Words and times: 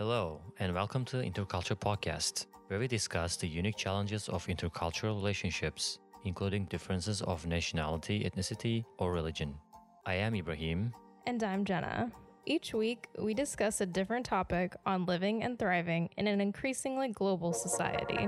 Hello, 0.00 0.40
and 0.58 0.72
welcome 0.72 1.04
to 1.04 1.18
Interculture 1.18 1.78
Podcast, 1.78 2.46
where 2.68 2.78
we 2.78 2.88
discuss 2.88 3.36
the 3.36 3.46
unique 3.46 3.76
challenges 3.76 4.30
of 4.30 4.46
intercultural 4.46 5.14
relationships, 5.14 5.98
including 6.24 6.64
differences 6.64 7.20
of 7.20 7.46
nationality, 7.46 8.24
ethnicity, 8.24 8.82
or 8.96 9.12
religion. 9.12 9.54
I 10.06 10.14
am 10.14 10.34
Ibrahim. 10.34 10.94
And 11.26 11.44
I'm 11.44 11.66
Jenna. 11.66 12.10
Each 12.46 12.72
week, 12.72 13.08
we 13.18 13.34
discuss 13.34 13.82
a 13.82 13.86
different 13.86 14.24
topic 14.24 14.74
on 14.86 15.04
living 15.04 15.42
and 15.42 15.58
thriving 15.58 16.08
in 16.16 16.26
an 16.26 16.40
increasingly 16.40 17.08
global 17.08 17.52
society. 17.52 18.26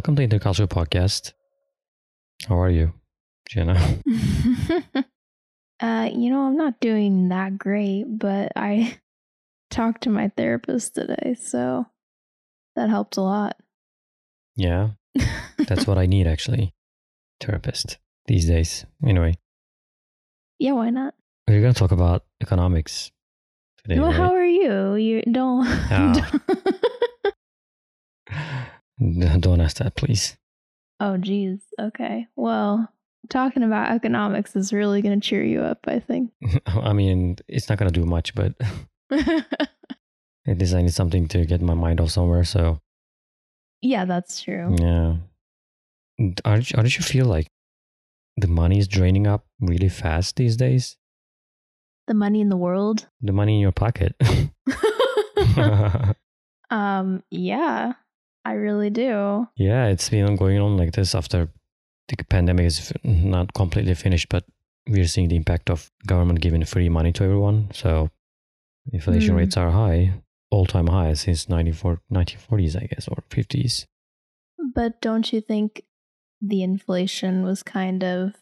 Welcome 0.00 0.16
to 0.16 0.26
Interculture 0.26 0.66
Podcast. 0.66 1.34
How 2.48 2.58
are 2.58 2.70
you, 2.70 2.94
Jenna? 3.50 3.74
uh, 5.80 6.08
you 6.10 6.30
know, 6.30 6.40
I'm 6.40 6.56
not 6.56 6.80
doing 6.80 7.28
that 7.28 7.58
great, 7.58 8.04
but 8.08 8.50
I 8.56 8.96
talked 9.70 10.04
to 10.04 10.08
my 10.08 10.30
therapist 10.38 10.94
today, 10.94 11.36
so 11.38 11.84
that 12.76 12.88
helped 12.88 13.18
a 13.18 13.20
lot. 13.20 13.58
Yeah, 14.56 14.92
that's 15.68 15.86
what 15.86 15.98
I 15.98 16.06
need 16.06 16.26
actually. 16.26 16.72
Therapist 17.38 17.98
these 18.24 18.46
days. 18.46 18.86
Anyway. 19.06 19.34
Yeah, 20.58 20.72
why 20.72 20.88
not? 20.88 21.12
We're 21.46 21.60
going 21.60 21.74
to 21.74 21.78
talk 21.78 21.92
about 21.92 22.24
economics 22.40 23.10
today. 23.82 24.00
Well, 24.00 24.12
right? 24.12 24.16
how 24.16 24.32
are 24.32 24.46
you? 24.46 24.94
You 24.94 25.22
don't. 25.30 25.66
Oh. 25.68 26.14
Don't 26.14 26.99
ask 29.60 29.78
that, 29.78 29.94
please. 29.96 30.36
Oh, 30.98 31.16
geez. 31.16 31.60
Okay. 31.80 32.26
Well, 32.36 32.88
talking 33.28 33.62
about 33.62 33.90
economics 33.90 34.54
is 34.54 34.72
really 34.72 35.02
going 35.02 35.18
to 35.18 35.26
cheer 35.26 35.42
you 35.42 35.62
up, 35.62 35.80
I 35.86 35.98
think. 35.98 36.32
I 36.66 36.92
mean, 36.92 37.36
it's 37.48 37.68
not 37.68 37.78
going 37.78 37.90
to 37.90 38.00
do 38.00 38.06
much, 38.06 38.34
but 38.34 38.54
at 39.10 39.48
least 40.58 40.74
I 40.74 40.82
need 40.82 40.92
something 40.92 41.26
to 41.28 41.46
get 41.46 41.62
my 41.62 41.74
mind 41.74 42.00
off 42.00 42.10
somewhere. 42.10 42.44
So, 42.44 42.80
yeah, 43.80 44.04
that's 44.04 44.42
true. 44.42 44.76
Yeah. 44.78 45.16
Aren't, 46.44 46.74
aren't 46.76 46.98
you 46.98 47.04
feel 47.04 47.24
like 47.24 47.46
the 48.36 48.48
money 48.48 48.78
is 48.78 48.88
draining 48.88 49.26
up 49.26 49.46
really 49.60 49.88
fast 49.88 50.36
these 50.36 50.56
days? 50.56 50.98
The 52.06 52.14
money 52.14 52.40
in 52.42 52.50
the 52.50 52.56
world? 52.56 53.06
The 53.22 53.32
money 53.32 53.54
in 53.54 53.60
your 53.60 53.72
pocket. 53.72 54.14
um, 56.70 57.22
yeah. 57.30 57.92
I 58.50 58.54
really 58.54 58.90
do. 58.90 59.46
Yeah, 59.54 59.86
it's 59.86 60.08
been 60.08 60.34
going 60.34 60.58
on 60.58 60.76
like 60.76 60.90
this 60.90 61.14
after 61.14 61.48
the 62.08 62.16
pandemic 62.24 62.66
is 62.66 62.92
not 63.04 63.54
completely 63.54 63.94
finished, 63.94 64.28
but 64.28 64.44
we're 64.88 65.06
seeing 65.06 65.28
the 65.28 65.36
impact 65.36 65.70
of 65.70 65.92
government 66.04 66.40
giving 66.40 66.64
free 66.64 66.88
money 66.88 67.12
to 67.12 67.22
everyone. 67.22 67.70
So 67.72 68.10
inflation 68.92 69.36
mm. 69.36 69.38
rates 69.38 69.56
are 69.56 69.70
high, 69.70 70.14
all 70.50 70.66
time 70.66 70.88
high 70.88 71.12
since 71.12 71.46
1940s, 71.46 72.74
I 72.74 72.86
guess, 72.86 73.06
or 73.06 73.22
50s. 73.30 73.86
But 74.74 75.00
don't 75.00 75.32
you 75.32 75.40
think 75.40 75.84
the 76.42 76.64
inflation 76.64 77.44
was 77.44 77.62
kind 77.62 78.02
of 78.02 78.32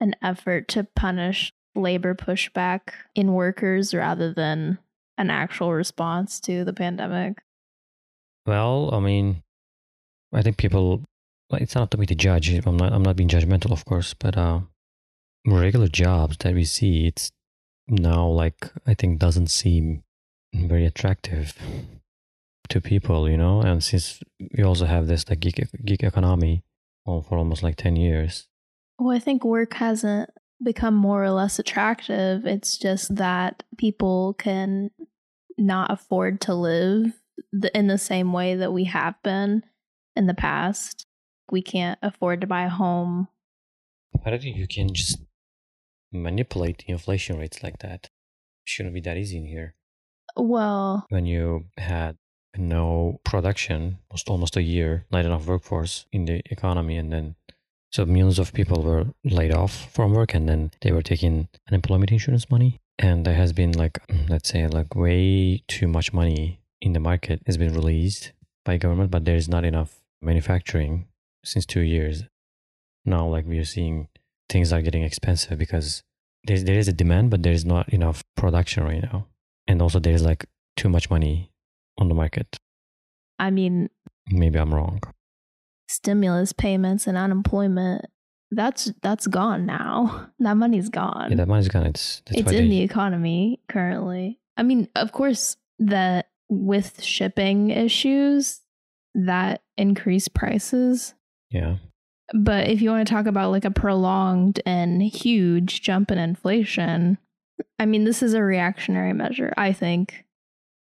an 0.00 0.16
effort 0.20 0.66
to 0.68 0.88
punish 0.96 1.52
labor 1.76 2.16
pushback 2.16 2.90
in 3.14 3.34
workers 3.34 3.94
rather 3.94 4.32
than 4.34 4.78
an 5.16 5.30
actual 5.30 5.72
response 5.72 6.40
to 6.40 6.64
the 6.64 6.72
pandemic? 6.72 7.38
Well, 8.46 8.90
I 8.92 9.00
mean, 9.00 9.42
I 10.32 10.42
think 10.42 10.56
people. 10.56 11.02
It's 11.50 11.74
not 11.74 11.82
up 11.82 11.90
to 11.90 11.98
me 11.98 12.06
to 12.06 12.14
judge. 12.14 12.48
I'm 12.48 12.76
not. 12.76 12.92
I'm 12.92 13.02
not 13.02 13.16
being 13.16 13.28
judgmental, 13.28 13.72
of 13.72 13.84
course, 13.84 14.14
but 14.14 14.36
uh, 14.36 14.60
regular 15.46 15.88
jobs 15.88 16.38
that 16.38 16.54
we 16.54 16.64
see, 16.64 17.06
it's 17.06 17.30
now 17.88 18.26
like 18.26 18.70
I 18.86 18.94
think 18.94 19.18
doesn't 19.18 19.48
seem 19.48 20.02
very 20.54 20.86
attractive 20.86 21.54
to 22.68 22.80
people, 22.80 23.28
you 23.28 23.36
know. 23.36 23.60
And 23.60 23.82
since 23.82 24.22
we 24.56 24.64
also 24.64 24.86
have 24.86 25.06
this 25.06 25.28
like 25.28 25.40
gig 25.40 26.02
economy 26.02 26.64
for 27.04 27.24
almost 27.30 27.62
like 27.62 27.76
ten 27.76 27.96
years. 27.96 28.48
Well, 28.98 29.16
I 29.16 29.18
think 29.18 29.44
work 29.44 29.74
hasn't 29.74 30.30
become 30.62 30.94
more 30.94 31.24
or 31.24 31.30
less 31.30 31.58
attractive. 31.58 32.46
It's 32.46 32.78
just 32.78 33.16
that 33.16 33.62
people 33.76 34.34
can 34.34 34.90
not 35.58 35.90
afford 35.90 36.40
to 36.42 36.54
live 36.54 37.12
the, 37.52 37.76
in 37.76 37.86
the 37.86 37.98
same 37.98 38.32
way 38.32 38.54
that 38.56 38.72
we 38.72 38.84
have 38.84 39.14
been 39.22 39.62
in 40.16 40.26
the 40.26 40.34
past. 40.34 41.06
We 41.50 41.62
can't 41.62 41.98
afford 42.02 42.40
to 42.40 42.46
buy 42.46 42.64
a 42.64 42.68
home. 42.68 43.28
I 44.24 44.30
don't 44.30 44.42
think 44.42 44.56
you 44.56 44.68
can 44.68 44.94
just 44.94 45.18
manipulate 46.12 46.84
inflation 46.86 47.38
rates 47.38 47.62
like 47.62 47.78
that. 47.78 48.04
It 48.04 48.10
shouldn't 48.64 48.94
be 48.94 49.00
that 49.00 49.16
easy 49.16 49.38
in 49.38 49.46
here. 49.46 49.74
Well, 50.36 51.06
when 51.08 51.26
you 51.26 51.66
had 51.76 52.16
no 52.56 53.20
production, 53.24 53.98
almost 54.10 54.28
almost 54.28 54.56
a 54.56 54.62
year, 54.62 55.06
not 55.10 55.24
enough 55.24 55.46
workforce 55.46 56.06
in 56.12 56.26
the 56.26 56.42
economy, 56.50 56.96
and 56.96 57.12
then 57.12 57.36
so 57.90 58.06
millions 58.06 58.38
of 58.38 58.52
people 58.52 58.82
were 58.82 59.06
laid 59.24 59.52
off 59.52 59.92
from 59.92 60.14
work, 60.14 60.34
and 60.34 60.48
then 60.48 60.70
they 60.80 60.92
were 60.92 61.02
taking 61.02 61.48
unemployment 61.68 62.12
insurance 62.12 62.50
money, 62.50 62.80
and 62.98 63.26
there 63.26 63.34
has 63.34 63.52
been 63.52 63.72
like 63.72 63.98
let's 64.28 64.48
say 64.48 64.66
like 64.66 64.94
way 64.94 65.62
too 65.68 65.88
much 65.88 66.12
money 66.12 66.61
in 66.82 66.92
the 66.92 67.00
market 67.00 67.40
has 67.46 67.56
been 67.56 67.72
released 67.72 68.32
by 68.64 68.76
government, 68.76 69.10
but 69.10 69.24
there 69.24 69.36
is 69.36 69.48
not 69.48 69.64
enough 69.64 70.00
manufacturing 70.20 71.06
since 71.44 71.64
two 71.64 71.80
years. 71.80 72.24
Now, 73.04 73.26
like 73.26 73.46
we 73.46 73.58
are 73.58 73.64
seeing, 73.64 74.08
things 74.48 74.72
are 74.72 74.82
getting 74.82 75.04
expensive 75.04 75.58
because 75.58 76.02
there's, 76.44 76.64
there 76.64 76.78
is 76.78 76.88
a 76.88 76.92
demand, 76.92 77.30
but 77.30 77.44
there 77.44 77.52
is 77.52 77.64
not 77.64 77.88
enough 77.90 78.24
production 78.36 78.82
right 78.82 79.02
now. 79.02 79.28
And 79.68 79.80
also, 79.80 80.00
there's 80.00 80.22
like 80.22 80.44
too 80.76 80.88
much 80.88 81.08
money 81.08 81.52
on 81.98 82.08
the 82.08 82.14
market. 82.14 82.58
I 83.38 83.50
mean, 83.50 83.88
maybe 84.28 84.58
I'm 84.58 84.74
wrong. 84.74 85.00
Stimulus 85.88 86.52
payments 86.52 87.06
and 87.06 87.16
unemployment 87.16 88.06
that's 88.50 88.92
that's 89.02 89.26
gone 89.26 89.66
now. 89.66 90.28
That 90.40 90.56
money's 90.56 90.88
gone. 90.88 91.30
Yeah, 91.30 91.36
that 91.36 91.48
money's 91.48 91.68
gone. 91.68 91.86
It's 91.86 92.22
it's 92.26 92.50
in 92.50 92.64
they... 92.64 92.68
the 92.68 92.82
economy 92.82 93.60
currently. 93.68 94.40
I 94.56 94.64
mean, 94.64 94.88
of 94.96 95.12
course, 95.12 95.56
the 95.78 96.24
with 96.52 97.02
shipping 97.02 97.70
issues 97.70 98.60
that 99.14 99.62
increase 99.78 100.28
prices. 100.28 101.14
Yeah. 101.50 101.76
But 102.34 102.68
if 102.68 102.82
you 102.82 102.90
want 102.90 103.06
to 103.06 103.12
talk 103.12 103.26
about 103.26 103.50
like 103.50 103.64
a 103.64 103.70
prolonged 103.70 104.60
and 104.66 105.02
huge 105.02 105.80
jump 105.80 106.10
in 106.10 106.18
inflation, 106.18 107.16
I 107.78 107.86
mean, 107.86 108.04
this 108.04 108.22
is 108.22 108.34
a 108.34 108.42
reactionary 108.42 109.14
measure, 109.14 109.52
I 109.56 109.72
think. 109.72 110.24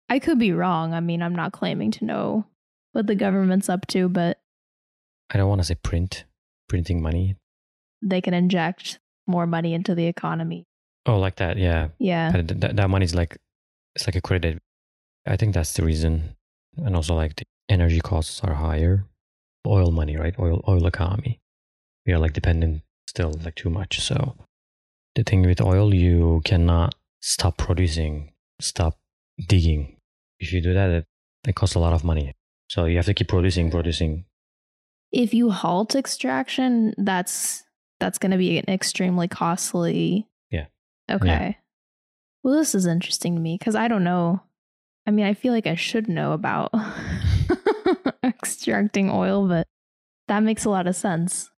I 0.10 0.20
could 0.20 0.40
be 0.40 0.52
wrong. 0.52 0.94
I 0.94 1.00
mean, 1.00 1.22
I'm 1.22 1.36
not 1.36 1.52
claiming 1.52 1.92
to 1.92 2.06
know 2.06 2.46
what 2.94 3.08
the 3.08 3.16
government's 3.16 3.68
up 3.68 3.88
to, 3.88 4.08
but 4.08 4.40
I 5.32 5.38
don't 5.38 5.50
want 5.50 5.60
to 5.60 5.66
say 5.66 5.76
print, 5.76 6.26
printing 6.70 7.02
money. 7.02 7.36
They 8.02 8.22
can 8.22 8.34
inject 8.34 9.00
more 9.26 9.48
money 9.48 9.74
into 9.74 9.96
the 9.96 10.06
economy. 10.06 10.66
Oh, 11.06 11.18
like 11.18 11.38
that, 11.38 11.58
yeah. 11.58 11.90
Yeah. 12.00 12.32
That, 12.32 12.62
that, 12.62 12.76
that 12.76 12.90
money's 12.90 13.16
like, 13.16 13.38
it's 13.96 14.08
like 14.08 14.16
a 14.16 14.22
credit 14.22 14.62
I 15.28 15.38
think 15.38 15.54
that's 15.54 15.74
the 15.74 15.84
reason. 15.84 16.36
And 16.78 16.96
also 16.96 17.16
like 17.16 17.36
the 17.36 17.46
energy 17.70 18.00
costs 18.00 18.42
are 18.44 18.54
higher. 18.54 19.06
Oil 19.66 19.92
money, 19.92 20.16
right? 20.16 20.36
Oil 20.40 20.64
oil 20.68 20.88
economy. 20.88 21.40
We 22.06 22.14
are 22.14 22.20
like 22.20 22.34
dependent 22.34 22.84
still 23.08 23.34
like 23.44 23.56
too 23.56 23.70
much. 23.70 24.00
So 24.00 24.36
the 25.16 25.24
thing 25.24 25.42
with 25.42 25.62
oil, 25.62 25.94
you 25.94 26.42
cannot 26.46 26.96
stop 27.22 27.58
producing, 27.58 28.32
stop 28.62 28.98
digging. 29.48 29.98
If 30.40 30.54
you 30.54 30.62
do 30.62 30.74
that, 30.74 30.90
it, 30.90 31.06
it 31.48 31.56
costs 31.56 31.76
a 31.76 31.80
lot 31.80 31.94
of 31.94 32.04
money. 32.04 32.34
So 32.70 32.86
you 32.86 32.98
have 32.98 33.06
to 33.06 33.14
keep 33.14 33.28
producing, 33.28 33.72
producing. 33.72 34.26
If 35.12 35.34
you 35.34 35.50
halt 35.52 35.96
extraction, 35.96 36.94
that's 36.98 37.64
that's 38.00 38.20
going 38.20 38.32
to 38.32 38.38
be 38.38 38.58
an 38.60 38.66
extremely 38.68 39.28
costly. 39.28 40.28
Yeah. 40.52 40.68
Okay. 41.10 41.28
Yeah. 41.28 41.54
Well, 42.44 42.56
this 42.56 42.76
is 42.76 42.86
interesting 42.86 43.36
to 43.36 43.42
me 43.42 43.58
because 43.58 43.76
I 43.76 43.88
don't 43.88 44.04
know 44.04 44.42
I 45.08 45.12
mean, 45.12 45.26
I 45.26 45.34
feel 45.34 45.54
like 45.54 45.68
I 45.68 45.76
should 45.76 46.10
know 46.10 46.34
about 46.34 46.70
extracting 48.24 49.10
oil, 49.10 49.48
but 49.48 49.66
that 50.28 50.44
makes 50.44 50.66
a 50.66 50.70
lot 50.70 50.86
of 50.86 50.98
sense. 50.98 51.50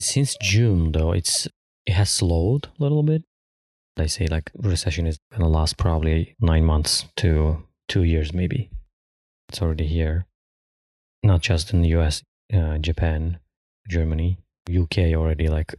Since 0.00 0.36
June, 0.42 0.90
though, 0.90 1.12
it's 1.12 1.46
it 1.86 1.92
has 1.92 2.10
slowed 2.10 2.66
a 2.66 2.82
little 2.82 3.04
bit. 3.04 3.22
I 3.96 4.06
say 4.06 4.26
like 4.26 4.50
recession 4.56 5.06
is 5.06 5.20
gonna 5.30 5.48
last 5.48 5.76
probably 5.76 6.34
nine 6.40 6.64
months 6.64 7.06
to 7.18 7.62
two 7.86 8.02
years, 8.02 8.32
maybe. 8.32 8.70
It's 9.48 9.62
already 9.62 9.86
here, 9.86 10.26
not 11.22 11.40
just 11.40 11.72
in 11.72 11.82
the 11.82 11.88
U.S., 11.90 12.24
uh, 12.52 12.78
Japan, 12.78 13.38
Germany, 13.88 14.38
UK 14.68 15.14
already. 15.14 15.48
Like, 15.48 15.74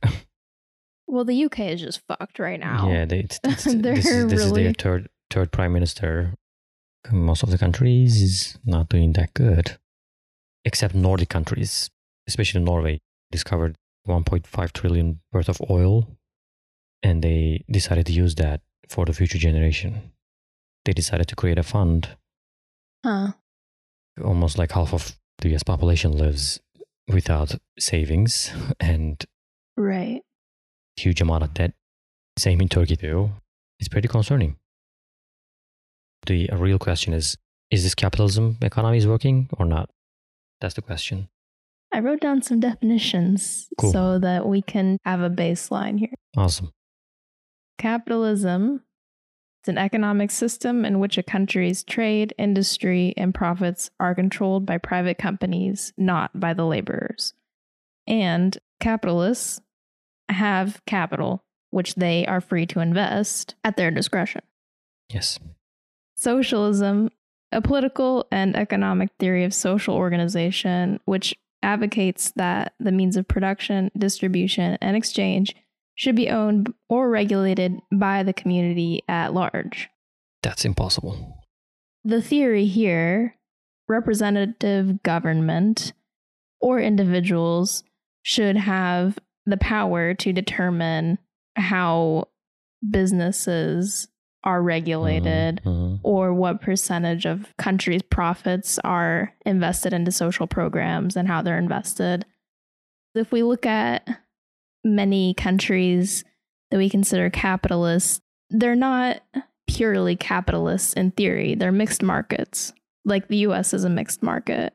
well, 1.07 1.25
the 1.25 1.45
UK 1.45 1.59
is 1.61 1.81
just 1.81 2.01
fucked 2.07 2.39
right 2.39 2.59
now. 2.59 2.89
Yeah, 2.89 3.05
they, 3.05 3.19
it's, 3.19 3.39
it's, 3.43 3.63
this, 3.65 4.05
is, 4.05 4.27
this 4.27 4.45
really... 4.45 4.45
is 4.45 4.53
their 4.53 4.73
third 4.73 5.09
third 5.31 5.51
prime 5.51 5.73
minister. 5.73 6.35
Most 7.11 7.43
of 7.43 7.49
the 7.51 7.57
countries 7.57 8.21
is 8.21 8.57
not 8.65 8.89
doing 8.89 9.13
that 9.13 9.33
good, 9.33 9.77
except 10.63 10.95
Nordic 10.95 11.29
countries, 11.29 11.89
especially 12.27 12.61
Norway, 12.61 12.99
discovered 13.31 13.75
1.5 14.07 14.71
trillion 14.71 15.19
worth 15.31 15.49
of 15.49 15.61
oil, 15.69 16.07
and 17.01 17.21
they 17.21 17.63
decided 17.69 18.05
to 18.07 18.13
use 18.13 18.35
that 18.35 18.61
for 18.89 19.05
the 19.05 19.13
future 19.13 19.37
generation. 19.37 20.11
They 20.85 20.93
decided 20.93 21.27
to 21.27 21.35
create 21.35 21.57
a 21.57 21.63
fund. 21.63 22.09
Huh. 23.05 23.33
Almost 24.23 24.57
like 24.57 24.71
half 24.71 24.93
of 24.93 25.17
the 25.39 25.53
US 25.55 25.63
population 25.63 26.11
lives 26.13 26.59
without 27.07 27.55
savings 27.79 28.51
and 28.79 29.23
Right. 29.75 30.21
huge 30.95 31.19
amount 31.21 31.43
of 31.43 31.53
debt. 31.53 31.73
Same 32.37 32.61
in 32.61 32.69
Turkey 32.69 32.95
too. 32.95 33.31
It's 33.79 33.89
pretty 33.89 34.07
concerning. 34.07 34.55
The 36.25 36.49
real 36.53 36.79
question 36.79 37.13
is 37.13 37.37
is 37.71 37.83
this 37.83 37.95
capitalism 37.95 38.57
economy 38.61 38.97
is 38.97 39.07
working 39.07 39.49
or 39.57 39.65
not? 39.65 39.89
That's 40.61 40.75
the 40.75 40.81
question. 40.81 41.29
I 41.91 41.99
wrote 41.99 42.21
down 42.21 42.41
some 42.41 42.59
definitions 42.59 43.67
Cool. 43.79 43.91
so 43.91 44.19
that 44.19 44.47
we 44.47 44.61
can 44.61 44.97
have 45.05 45.21
a 45.21 45.29
baseline 45.29 45.99
here. 45.99 46.13
Awesome. 46.35 46.71
Capitalism 47.77 48.81
it's 49.63 49.69
an 49.69 49.77
economic 49.77 50.29
system 50.29 50.83
in 50.83 50.99
which 50.99 51.17
a 51.17 51.23
country's 51.23 51.85
trade, 51.85 52.33
industry, 52.37 53.13
and 53.15 53.33
profits 53.33 53.89
are 53.97 54.13
controlled 54.13 54.65
by 54.65 54.77
private 54.77 55.17
companies, 55.17 55.93
not 55.97 56.37
by 56.37 56.53
the 56.53 56.65
laborers. 56.65 57.33
And 58.05 58.57
capitalists 58.81 59.61
have 60.27 60.81
capital, 60.85 61.45
which 61.69 61.95
they 61.95 62.25
are 62.25 62.41
free 62.41 62.65
to 62.65 62.81
invest 62.81 63.55
at 63.63 63.77
their 63.77 63.89
discretion. 63.89 64.41
Yes. 65.07 65.39
Socialism, 66.15 67.09
a 67.51 67.61
political 67.61 68.27
and 68.31 68.55
economic 68.55 69.09
theory 69.19 69.43
of 69.43 69.53
social 69.53 69.95
organization, 69.95 70.99
which 71.05 71.35
advocates 71.61 72.31
that 72.35 72.73
the 72.79 72.91
means 72.91 73.15
of 73.17 73.27
production, 73.27 73.91
distribution, 73.97 74.77
and 74.81 74.95
exchange 74.97 75.55
should 75.95 76.15
be 76.15 76.29
owned 76.29 76.73
or 76.89 77.09
regulated 77.09 77.79
by 77.91 78.23
the 78.23 78.33
community 78.33 79.03
at 79.07 79.33
large. 79.33 79.89
That's 80.41 80.65
impossible. 80.65 81.43
The 82.03 82.21
theory 82.21 82.65
here 82.65 83.35
representative 83.87 85.03
government 85.03 85.93
or 86.59 86.79
individuals 86.79 87.83
should 88.23 88.55
have 88.55 89.19
the 89.45 89.57
power 89.57 90.13
to 90.13 90.33
determine 90.33 91.17
how 91.55 92.29
businesses 92.89 94.07
are 94.43 94.61
regulated 94.61 95.61
Mhm. 95.63 95.99
or 96.03 96.33
what 96.33 96.61
percentage 96.61 97.25
of 97.25 97.55
countries' 97.57 98.01
profits 98.01 98.77
are 98.79 99.33
invested 99.45 99.93
into 99.93 100.11
social 100.11 100.47
programs 100.47 101.15
and 101.15 101.27
how 101.27 101.41
they're 101.41 101.57
invested. 101.57 102.25
If 103.15 103.31
we 103.31 103.43
look 103.43 103.65
at 103.65 104.07
many 104.83 105.33
countries 105.33 106.25
that 106.71 106.77
we 106.77 106.89
consider 106.89 107.29
capitalist, 107.29 108.21
they're 108.49 108.75
not 108.75 109.21
purely 109.67 110.15
capitalists 110.15 110.93
in 110.93 111.11
theory, 111.11 111.55
they're 111.55 111.71
mixed 111.71 112.03
markets. 112.03 112.73
Like 113.05 113.27
the 113.27 113.37
US 113.37 113.73
is 113.73 113.83
a 113.83 113.89
mixed 113.89 114.21
market, 114.21 114.73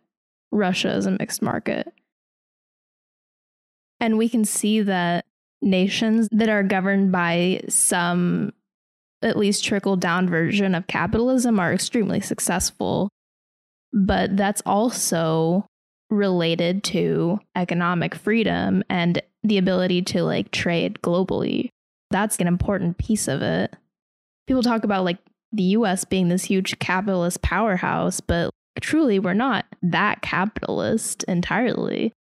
Russia 0.50 0.94
is 0.94 1.06
a 1.06 1.11
mixed 1.11 1.43
market. 1.43 1.93
And 4.00 4.17
we 4.17 4.29
can 4.29 4.44
see 4.44 4.81
that 4.82 5.26
nations 5.61 6.29
that 6.31 6.49
are 6.49 6.62
governed 6.62 7.11
by 7.11 7.62
some 7.69 8.53
at 9.23 9.37
least 9.37 9.65
trickle 9.65 9.97
down 9.97 10.29
version 10.29 10.75
of 10.75 10.87
capitalism 10.87 11.59
are 11.59 11.73
extremely 11.73 12.20
successful. 12.20 13.09
But 13.93 14.37
that's 14.37 14.62
also 14.67 15.67
related 16.11 16.85
to 16.85 17.38
economic 17.56 18.15
freedom 18.15 18.82
and 18.88 19.20
the 19.43 19.59
ability 19.59 20.03
to 20.03 20.23
like 20.23 20.50
trade 20.50 20.99
globally. 21.03 21.69
That's 22.11 22.38
an 22.38 22.47
important 22.47 22.99
piece 22.99 23.29
of 23.29 23.43
it. 23.43 23.75
People 24.47 24.62
talk 24.62 24.85
about 24.85 25.05
like 25.05 25.19
the 25.53 25.62
US 25.65 26.05
being 26.05 26.29
this 26.29 26.44
huge 26.44 26.79
capitalist 26.79 27.43
powerhouse, 27.43 28.20
but 28.20 28.50
truly 28.81 29.19
we're 29.19 29.35
not 29.35 29.67
that 29.82 30.23
capitalist 30.23 31.25
entirely. 31.25 32.12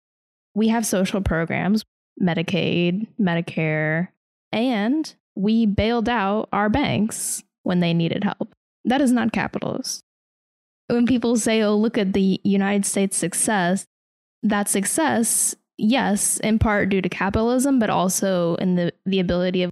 We 0.55 0.69
have 0.69 0.87
social 0.87 1.21
programs, 1.21 1.85
Medicaid, 2.21 3.07
Medicare, 3.21 4.09
and 4.53 5.15
we 5.37 5.67
bailed 5.67 6.09
out 6.09 6.49
our 6.53 6.69
banks 6.69 7.45
when 7.63 7.81
they 7.81 7.95
needed 7.95 8.25
help. 8.25 8.55
That 8.85 9.01
is 9.01 9.13
not 9.13 9.33
capitalist. 9.33 10.03
When 10.89 11.07
people 11.07 11.37
say, 11.37 11.63
oh, 11.63 11.77
look 11.77 11.99
at 11.99 12.13
the 12.13 12.41
United 12.43 12.87
States 12.87 13.17
success, 13.17 13.87
that 14.43 14.69
success, 14.69 15.55
yes, 15.77 16.39
in 16.41 16.59
part 16.59 16.89
due 16.89 17.03
to 17.03 17.09
capitalism, 17.09 17.79
but 17.79 17.91
also 17.91 18.55
in 18.57 18.77
the, 18.77 18.93
the 19.05 19.21
ability 19.21 19.63
of 19.63 19.71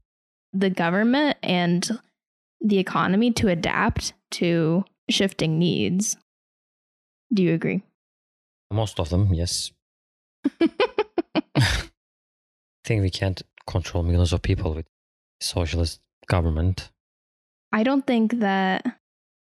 the 0.53 0.71
government 0.71 1.39
and 1.43 1.99
the 2.61 2.79
economy 2.79 3.31
to 3.33 3.49
adapt 3.49 4.13
to 4.33 4.85
shifting 5.09 5.59
needs. 5.59 6.17
Do 7.33 7.43
you 7.43 7.55
agree? 7.55 7.83
Most 8.73 8.99
of 8.99 9.09
them, 9.09 9.33
yes. 9.33 9.71
I 10.61 11.89
think 12.85 13.03
we 13.03 13.11
can't 13.11 13.41
control 13.67 14.03
millions 14.03 14.33
of 14.33 14.43
people 14.43 14.75
with 14.75 14.87
socialist 15.41 16.01
government. 16.29 16.91
I 17.73 17.83
don't 17.83 18.07
think 18.07 18.39
that 18.41 18.85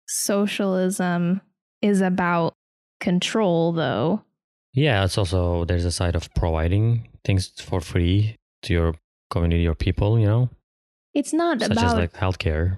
socialism 0.07 1.41
is 1.81 2.01
about 2.01 2.53
control, 2.99 3.71
though. 3.71 4.21
Yeah, 4.73 5.03
it's 5.05 5.17
also 5.17 5.65
there's 5.65 5.85
a 5.85 5.91
side 5.91 6.15
of 6.15 6.33
providing 6.35 7.07
things 7.23 7.49
for 7.59 7.81
free 7.81 8.35
to 8.63 8.73
your 8.73 8.95
community 9.31 9.67
or 9.67 9.75
people, 9.75 10.19
you 10.19 10.25
know, 10.27 10.49
It's 11.13 11.33
not 11.33 11.61
such 11.61 11.71
about 11.71 11.85
as 11.85 11.93
like 11.93 12.13
healthcare. 12.13 12.77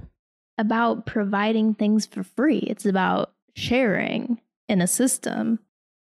about 0.58 1.06
providing 1.06 1.74
things 1.74 2.06
for 2.06 2.24
free. 2.24 2.60
It's 2.60 2.86
about 2.86 3.32
sharing 3.56 4.40
in 4.70 4.82
a 4.82 4.88
system. 4.88 5.60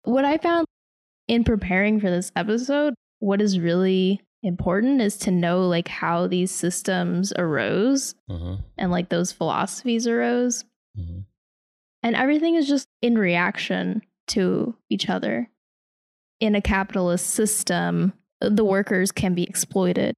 What 0.05 0.25
I 0.25 0.39
found 0.39 0.67
in 1.29 1.45
preparing 1.45 2.01
for 2.01 2.09
this 2.11 2.31
episode, 2.37 2.95
what 3.19 3.41
is 3.43 3.59
really 3.59 4.21
important 4.47 5.01
is 5.01 5.17
to 5.19 5.31
know 5.31 5.67
like 5.67 5.89
how 5.89 6.27
these 6.27 6.51
systems 6.51 7.33
arose 7.37 8.15
hmm 8.29 8.55
and 8.79 8.91
like 8.91 9.09
those 9.09 9.33
philosophies 9.33 10.07
arose. 10.07 10.65
hmm 10.97 11.21
And 12.03 12.17
everything 12.17 12.55
is 12.55 12.69
just 12.69 12.88
in 13.03 13.19
reaction 13.19 14.03
to 14.29 14.75
each 14.88 15.09
other. 15.09 15.50
In 16.41 16.55
a 16.55 16.61
capitalist 16.61 17.29
system, 17.29 18.12
the 18.41 18.65
workers 18.65 19.12
can 19.12 19.35
be 19.35 19.45
exploited. 19.45 20.15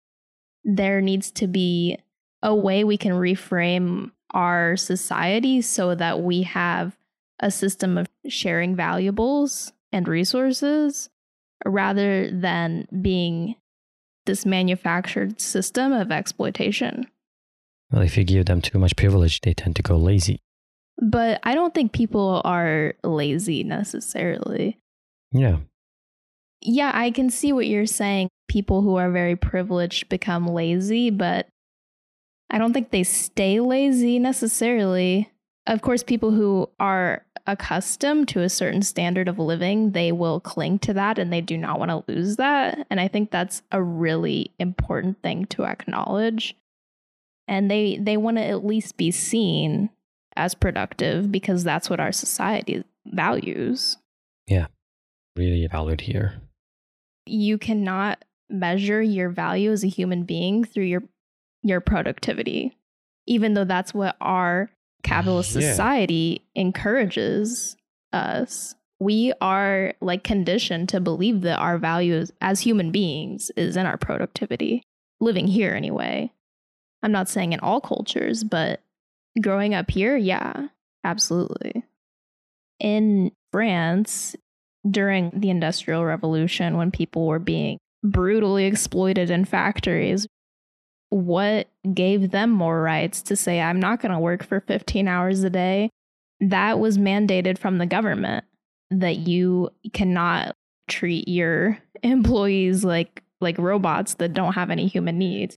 There 0.64 1.00
needs 1.00 1.30
to 1.32 1.46
be 1.46 1.98
a 2.42 2.54
way 2.54 2.84
we 2.84 2.96
can 2.96 3.12
reframe 3.12 4.10
our 4.34 4.76
society 4.76 5.62
so 5.62 5.94
that 5.94 6.20
we 6.20 6.42
have 6.42 6.96
a 7.40 7.50
system 7.50 7.96
of 7.96 8.08
sharing 8.28 8.76
valuables 8.76 9.72
and 9.92 10.06
resources 10.06 11.08
rather 11.64 12.30
than 12.30 12.86
being 13.00 13.54
this 14.28 14.46
manufactured 14.46 15.40
system 15.40 15.92
of 15.92 16.12
exploitation. 16.12 17.08
Well, 17.90 18.02
if 18.02 18.16
you 18.16 18.22
give 18.22 18.46
them 18.46 18.60
too 18.60 18.78
much 18.78 18.94
privilege, 18.94 19.40
they 19.40 19.54
tend 19.54 19.74
to 19.76 19.82
go 19.82 19.96
lazy. 19.96 20.38
But 21.00 21.40
I 21.42 21.54
don't 21.54 21.72
think 21.74 21.92
people 21.92 22.42
are 22.44 22.94
lazy 23.02 23.64
necessarily. 23.64 24.78
Yeah, 25.32 25.58
Yeah, 26.60 26.92
I 26.94 27.10
can 27.10 27.30
see 27.30 27.52
what 27.52 27.66
you're 27.66 27.86
saying. 27.86 28.28
People 28.48 28.82
who 28.82 28.96
are 28.96 29.10
very 29.10 29.36
privileged 29.36 30.08
become 30.08 30.46
lazy, 30.46 31.10
but 31.10 31.48
I 32.50 32.58
don't 32.58 32.72
think 32.72 32.90
they 32.90 33.04
stay 33.04 33.60
lazy 33.60 34.18
necessarily. 34.18 35.30
Of 35.68 35.82
course, 35.82 36.02
people 36.02 36.32
who 36.32 36.68
are 36.80 37.24
accustomed 37.46 38.28
to 38.28 38.40
a 38.42 38.48
certain 38.48 38.82
standard 38.82 39.28
of 39.28 39.38
living, 39.38 39.92
they 39.92 40.10
will 40.12 40.40
cling 40.40 40.80
to 40.80 40.92
that 40.94 41.18
and 41.18 41.32
they 41.32 41.40
do 41.40 41.56
not 41.56 41.78
want 41.78 41.90
to 41.90 42.12
lose 42.12 42.36
that. 42.36 42.86
And 42.90 43.00
I 43.00 43.06
think 43.08 43.30
that's 43.30 43.62
a 43.70 43.82
really 43.82 44.50
important 44.58 45.22
thing 45.22 45.46
to 45.46 45.64
acknowledge. 45.64 46.56
And 47.46 47.70
they 47.70 47.96
they 47.98 48.16
want 48.16 48.38
to 48.38 48.44
at 48.44 48.64
least 48.64 48.96
be 48.96 49.10
seen 49.10 49.90
as 50.36 50.54
productive 50.54 51.30
because 51.32 51.64
that's 51.64 51.88
what 51.88 52.00
our 52.00 52.12
society 52.12 52.84
values. 53.06 53.96
Yeah, 54.46 54.66
really 55.36 55.66
valued 55.70 56.00
here. 56.02 56.40
you 57.26 57.58
cannot 57.58 58.24
measure 58.50 59.02
your 59.02 59.28
value 59.28 59.70
as 59.70 59.84
a 59.84 59.88
human 59.88 60.24
being 60.24 60.64
through 60.64 60.84
your 60.84 61.02
your 61.62 61.80
productivity 61.80 62.74
even 63.26 63.52
though 63.54 63.64
that's 63.64 63.92
what 63.92 64.16
our 64.22 64.70
capitalist 65.02 65.54
Yeah. 65.54 65.70
society 65.70 66.42
encourages 66.54 67.76
us 68.12 68.74
we 69.00 69.32
are 69.40 69.94
like 70.00 70.24
conditioned 70.24 70.88
to 70.88 71.00
believe 71.00 71.42
that 71.42 71.58
our 71.58 71.78
value 71.78 72.24
as 72.40 72.60
human 72.60 72.90
beings 72.90 73.50
is 73.56 73.76
in 73.76 73.86
our 73.86 73.96
productivity 73.96 74.82
living 75.20 75.46
here 75.46 75.72
anyway 75.74 76.30
i'm 77.02 77.12
not 77.12 77.28
saying 77.28 77.52
in 77.52 77.60
all 77.60 77.80
cultures 77.80 78.42
but 78.42 78.80
growing 79.40 79.74
up 79.74 79.90
here, 79.90 80.16
yeah, 80.16 80.68
absolutely. 81.04 81.84
In 82.80 83.32
France, 83.52 84.36
during 84.88 85.30
the 85.34 85.50
Industrial 85.50 86.04
Revolution, 86.04 86.76
when 86.76 86.90
people 86.90 87.26
were 87.26 87.38
being 87.38 87.78
brutally 88.04 88.64
exploited 88.64 89.30
in 89.30 89.44
factories, 89.44 90.26
what 91.10 91.68
gave 91.94 92.30
them 92.30 92.50
more 92.50 92.82
rights 92.82 93.22
to 93.22 93.36
say, 93.36 93.60
I'm 93.60 93.80
not 93.80 94.00
going 94.00 94.12
to 94.12 94.18
work 94.18 94.44
for 94.44 94.60
15 94.60 95.08
hours 95.08 95.42
a 95.42 95.50
day? 95.50 95.90
That 96.40 96.78
was 96.78 96.98
mandated 96.98 97.58
from 97.58 97.78
the 97.78 97.86
government 97.86 98.44
that 98.90 99.18
you 99.18 99.70
cannot 99.92 100.54
treat 100.88 101.28
your 101.28 101.78
employees 102.02 102.84
like 102.84 103.22
like 103.40 103.58
robots 103.58 104.14
that 104.14 104.34
don't 104.34 104.54
have 104.54 104.70
any 104.70 104.88
human 104.88 105.16
needs. 105.16 105.56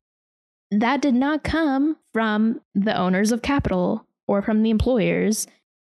That 0.70 1.02
did 1.02 1.16
not 1.16 1.44
come 1.44 1.98
from 2.14 2.62
the 2.76 2.96
owners 2.96 3.32
of 3.32 3.42
capital 3.42 4.06
or 4.28 4.44
from 4.44 4.62
the 4.62 4.70
employers. 4.70 5.48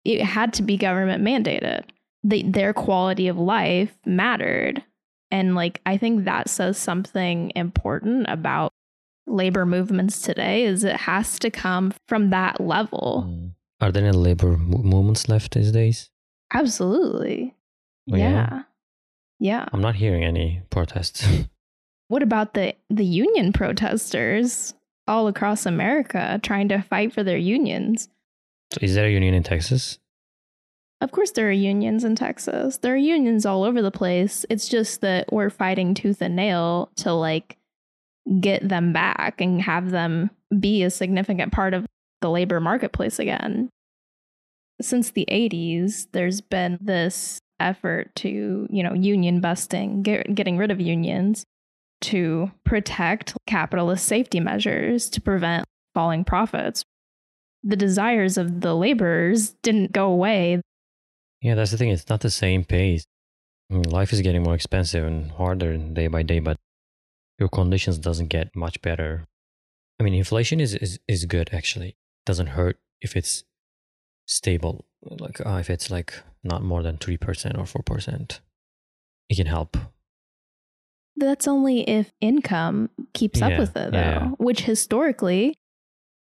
It 0.04 0.22
had 0.22 0.52
to 0.54 0.62
be 0.62 0.76
government 0.76 1.24
mandated. 1.24 1.84
Their 2.22 2.74
quality 2.74 3.26
of 3.26 3.38
life 3.38 3.96
mattered. 4.04 4.84
And 5.30 5.54
like 5.54 5.80
I 5.86 5.96
think 5.96 6.24
that 6.24 6.50
says 6.50 6.76
something 6.76 7.52
important 7.56 8.26
about 8.28 8.72
labor 9.30 9.66
movements 9.66 10.20
today 10.20 10.64
is 10.64 10.84
it 10.84 10.96
has 10.96 11.38
to 11.40 11.50
come 11.50 11.92
from 12.06 12.30
that 12.30 12.60
level. 12.60 13.26
Mm. 13.28 13.54
Are 13.80 13.92
there 13.92 14.04
any 14.04 14.16
labor 14.16 14.56
movements 14.56 15.28
left 15.28 15.54
these 15.54 15.70
days? 15.70 16.10
Absolutely. 16.52 17.54
Oh, 18.10 18.16
yeah? 18.16 18.30
yeah. 18.30 18.62
Yeah. 19.40 19.68
I'm 19.72 19.80
not 19.80 19.94
hearing 19.96 20.24
any 20.24 20.62
protests. 20.70 21.26
What 22.08 22.22
about 22.22 22.54
the 22.54 22.74
the 22.88 23.04
union 23.04 23.52
protesters 23.52 24.74
all 25.06 25.28
across 25.28 25.66
America 25.66 26.40
trying 26.42 26.68
to 26.70 26.80
fight 26.80 27.12
for 27.12 27.22
their 27.22 27.36
unions? 27.36 28.08
so 28.72 28.78
is 28.82 28.94
there 28.94 29.06
a 29.06 29.12
union 29.12 29.34
in 29.34 29.42
Texas? 29.42 29.98
Of 31.00 31.12
course 31.12 31.30
there 31.30 31.48
are 31.48 31.52
unions 31.52 32.04
in 32.04 32.16
Texas. 32.16 32.78
There 32.78 32.94
are 32.94 32.96
unions 32.96 33.46
all 33.46 33.62
over 33.62 33.82
the 33.82 33.90
place. 33.90 34.44
It's 34.50 34.68
just 34.68 35.00
that 35.02 35.32
we're 35.32 35.50
fighting 35.50 35.94
tooth 35.94 36.20
and 36.20 36.34
nail 36.34 36.90
to 36.96 37.12
like 37.12 37.56
get 38.40 38.68
them 38.68 38.92
back 38.92 39.40
and 39.40 39.62
have 39.62 39.90
them 39.90 40.30
be 40.58 40.82
a 40.82 40.90
significant 40.90 41.52
part 41.52 41.74
of 41.74 41.86
the 42.20 42.30
labor 42.30 42.60
marketplace 42.60 43.18
again. 43.18 43.68
Since 44.80 45.10
the 45.10 45.26
80s, 45.30 46.06
there's 46.12 46.40
been 46.40 46.78
this 46.80 47.38
effort 47.60 48.14
to, 48.16 48.68
you 48.70 48.82
know, 48.82 48.92
union 48.94 49.40
busting, 49.40 50.02
get, 50.02 50.34
getting 50.34 50.56
rid 50.56 50.70
of 50.70 50.80
unions 50.80 51.44
to 52.00 52.50
protect 52.64 53.34
capitalist 53.46 54.06
safety 54.06 54.40
measures 54.40 55.10
to 55.10 55.20
prevent 55.20 55.64
falling 55.94 56.24
profits. 56.24 56.84
The 57.64 57.76
desires 57.76 58.38
of 58.38 58.60
the 58.60 58.74
laborers 58.74 59.50
didn't 59.62 59.90
go 59.90 60.10
away. 60.12 60.60
Yeah, 61.40 61.56
that's 61.56 61.72
the 61.72 61.76
thing. 61.76 61.90
It's 61.90 62.08
not 62.08 62.20
the 62.20 62.30
same 62.30 62.64
pace. 62.64 63.04
Life 63.70 64.12
is 64.12 64.22
getting 64.22 64.44
more 64.44 64.54
expensive 64.54 65.04
and 65.04 65.30
harder 65.32 65.76
day 65.76 66.06
by 66.06 66.22
day, 66.22 66.38
but 66.38 66.56
your 67.38 67.48
conditions 67.48 67.98
doesn't 67.98 68.28
get 68.28 68.54
much 68.54 68.80
better. 68.82 69.26
I 70.00 70.02
mean, 70.04 70.14
inflation 70.14 70.60
is 70.60 70.74
is, 70.74 70.98
is 71.08 71.24
good 71.24 71.50
actually. 71.52 71.88
It 71.88 71.96
doesn't 72.26 72.48
hurt 72.48 72.78
if 73.00 73.16
it's 73.16 73.44
stable. 74.26 74.84
Like 75.02 75.44
uh, 75.44 75.58
if 75.60 75.70
it's 75.70 75.90
like 75.90 76.14
not 76.42 76.62
more 76.62 76.82
than 76.82 76.96
three 76.98 77.16
percent 77.16 77.56
or 77.56 77.66
four 77.66 77.82
percent, 77.82 78.40
it 79.28 79.36
can 79.36 79.46
help. 79.46 79.76
That's 81.16 81.48
only 81.48 81.80
if 81.88 82.12
income 82.20 82.90
keeps 83.12 83.42
up 83.42 83.58
with 83.58 83.70
it, 83.70 83.90
though, 83.90 83.98
yeah, 83.98 84.10
yeah. 84.10 84.28
which 84.38 84.62
historically, 84.62 85.56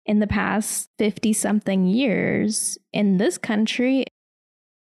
in 0.07 0.21
the 0.21 0.27
past 0.27 0.89
50 0.99 1.35
something 1.35 1.87
years 1.87 2.79
in 2.95 3.19
this 3.19 3.37
country, 3.37 4.07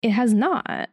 it 0.03 0.11
has 0.11 0.35
not. 0.35 0.89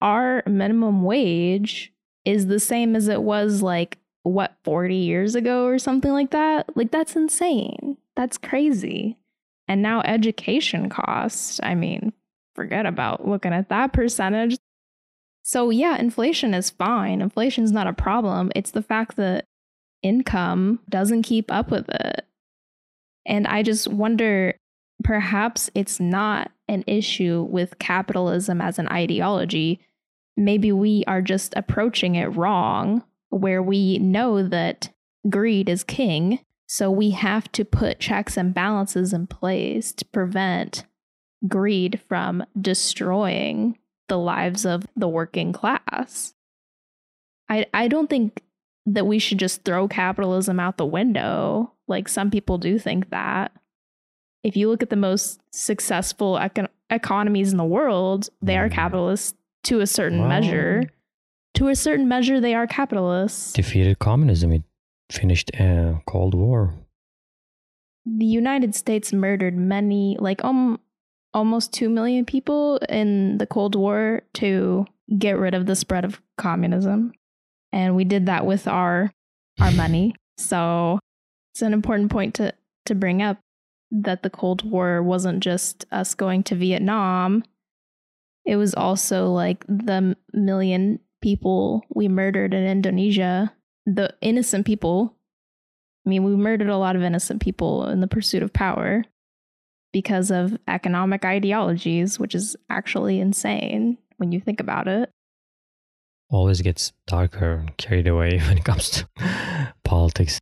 Our 0.00 0.42
minimum 0.46 1.02
wage 1.02 1.92
is 2.24 2.46
the 2.46 2.60
same 2.60 2.96
as 2.96 3.08
it 3.08 3.22
was 3.22 3.60
like, 3.60 3.98
what, 4.28 4.56
40 4.64 4.94
years 4.94 5.34
ago 5.34 5.66
or 5.66 5.78
something 5.78 6.12
like 6.12 6.30
that? 6.30 6.76
Like, 6.76 6.90
that's 6.90 7.16
insane. 7.16 7.96
That's 8.16 8.38
crazy. 8.38 9.16
And 9.66 9.82
now 9.82 10.00
education 10.02 10.88
costs, 10.88 11.60
I 11.62 11.74
mean, 11.74 12.12
forget 12.54 12.86
about 12.86 13.28
looking 13.28 13.52
at 13.52 13.68
that 13.68 13.92
percentage. 13.92 14.58
So, 15.42 15.70
yeah, 15.70 15.96
inflation 15.96 16.54
is 16.54 16.70
fine. 16.70 17.20
Inflation's 17.20 17.72
not 17.72 17.86
a 17.86 17.92
problem. 17.92 18.50
It's 18.54 18.70
the 18.70 18.82
fact 18.82 19.16
that 19.16 19.44
income 20.02 20.80
doesn't 20.88 21.22
keep 21.22 21.52
up 21.52 21.70
with 21.70 21.88
it. 21.88 22.26
And 23.26 23.46
I 23.46 23.62
just 23.62 23.88
wonder 23.88 24.54
perhaps 25.04 25.70
it's 25.74 26.00
not 26.00 26.50
an 26.66 26.84
issue 26.86 27.46
with 27.48 27.78
capitalism 27.78 28.60
as 28.60 28.78
an 28.78 28.88
ideology. 28.88 29.80
Maybe 30.36 30.72
we 30.72 31.04
are 31.06 31.22
just 31.22 31.54
approaching 31.56 32.14
it 32.14 32.26
wrong, 32.26 33.02
where 33.30 33.62
we 33.62 33.98
know 33.98 34.42
that 34.46 34.90
greed 35.28 35.68
is 35.68 35.84
king. 35.84 36.40
So 36.66 36.90
we 36.90 37.10
have 37.10 37.50
to 37.52 37.64
put 37.64 37.98
checks 37.98 38.36
and 38.36 38.52
balances 38.52 39.12
in 39.12 39.26
place 39.26 39.92
to 39.92 40.04
prevent 40.04 40.84
greed 41.46 42.00
from 42.08 42.44
destroying 42.60 43.78
the 44.08 44.18
lives 44.18 44.66
of 44.66 44.86
the 44.96 45.08
working 45.08 45.52
class. 45.52 46.34
I 47.48 47.66
I 47.72 47.88
don't 47.88 48.10
think 48.10 48.42
that 48.86 49.06
we 49.06 49.18
should 49.18 49.38
just 49.38 49.64
throw 49.64 49.86
capitalism 49.88 50.58
out 50.58 50.76
the 50.78 50.86
window. 50.86 51.72
Like 51.86 52.08
some 52.08 52.30
people 52.30 52.58
do 52.58 52.78
think 52.78 53.10
that. 53.10 53.52
If 54.44 54.56
you 54.56 54.68
look 54.70 54.82
at 54.82 54.90
the 54.90 54.96
most 54.96 55.40
successful 55.52 56.34
econ- 56.34 56.68
economies 56.90 57.50
in 57.52 57.58
the 57.58 57.64
world, 57.64 58.28
they 58.40 58.56
are 58.56 58.68
Mm. 58.68 58.72
capitalists 58.72 59.34
to 59.64 59.80
a 59.80 59.86
certain 59.86 60.20
Well- 60.20 60.28
measure. 60.28 60.84
To 61.54 61.68
a 61.68 61.74
certain 61.76 62.08
measure, 62.08 62.40
they 62.40 62.54
are 62.54 62.66
capitalists. 62.66 63.52
Defeated 63.52 63.98
communism. 63.98 64.52
It 64.52 64.62
finished 65.10 65.50
a 65.54 66.00
Cold 66.06 66.34
War. 66.34 66.74
the 68.06 68.26
United 68.26 68.74
States 68.74 69.12
murdered 69.12 69.56
many, 69.56 70.16
like 70.20 70.42
um, 70.44 70.80
almost 71.34 71.72
2 71.72 71.88
million 71.88 72.24
people 72.24 72.78
in 72.88 73.38
the 73.38 73.46
Cold 73.46 73.74
War 73.74 74.22
to 74.34 74.86
get 75.18 75.38
rid 75.38 75.54
of 75.54 75.66
the 75.66 75.74
spread 75.74 76.04
of 76.04 76.20
communism. 76.36 77.12
And 77.72 77.96
we 77.96 78.04
did 78.04 78.26
that 78.26 78.46
with 78.46 78.66
our 78.68 79.10
our 79.60 79.70
money. 79.84 80.14
So 80.38 80.98
it's 81.52 81.62
an 81.62 81.72
important 81.72 82.10
point 82.10 82.34
to, 82.36 82.54
to 82.86 82.94
bring 82.94 83.20
up 83.20 83.38
that 83.90 84.22
the 84.22 84.30
Cold 84.30 84.62
War 84.70 85.02
wasn't 85.02 85.40
just 85.40 85.84
us 85.90 86.14
going 86.14 86.42
to 86.44 86.54
Vietnam. 86.54 87.42
It 88.46 88.56
was 88.56 88.74
also 88.74 89.32
like 89.32 89.64
the 89.66 90.16
million 90.32 91.00
people 91.20 91.82
we 91.94 92.08
murdered 92.08 92.54
in 92.54 92.64
Indonesia, 92.64 93.52
the 93.86 94.14
innocent 94.20 94.66
people 94.66 95.14
I 96.08 96.10
mean, 96.10 96.24
we 96.24 96.36
murdered 96.36 96.70
a 96.70 96.78
lot 96.78 96.96
of 96.96 97.02
innocent 97.02 97.42
people 97.42 97.86
in 97.86 98.00
the 98.00 98.06
pursuit 98.06 98.42
of 98.42 98.50
power 98.50 99.04
because 99.92 100.30
of 100.30 100.56
economic 100.66 101.22
ideologies, 101.22 102.18
which 102.18 102.34
is 102.34 102.56
actually 102.70 103.20
insane 103.20 103.98
when 104.16 104.32
you 104.32 104.40
think 104.40 104.58
about 104.58 104.88
it. 104.88 105.10
Always 106.30 106.62
gets 106.62 106.94
darker 107.06 107.52
and 107.52 107.76
carried 107.76 108.08
away 108.08 108.38
when 108.48 108.56
it 108.56 108.64
comes 108.64 108.88
to 108.90 109.74
politics. 109.84 110.38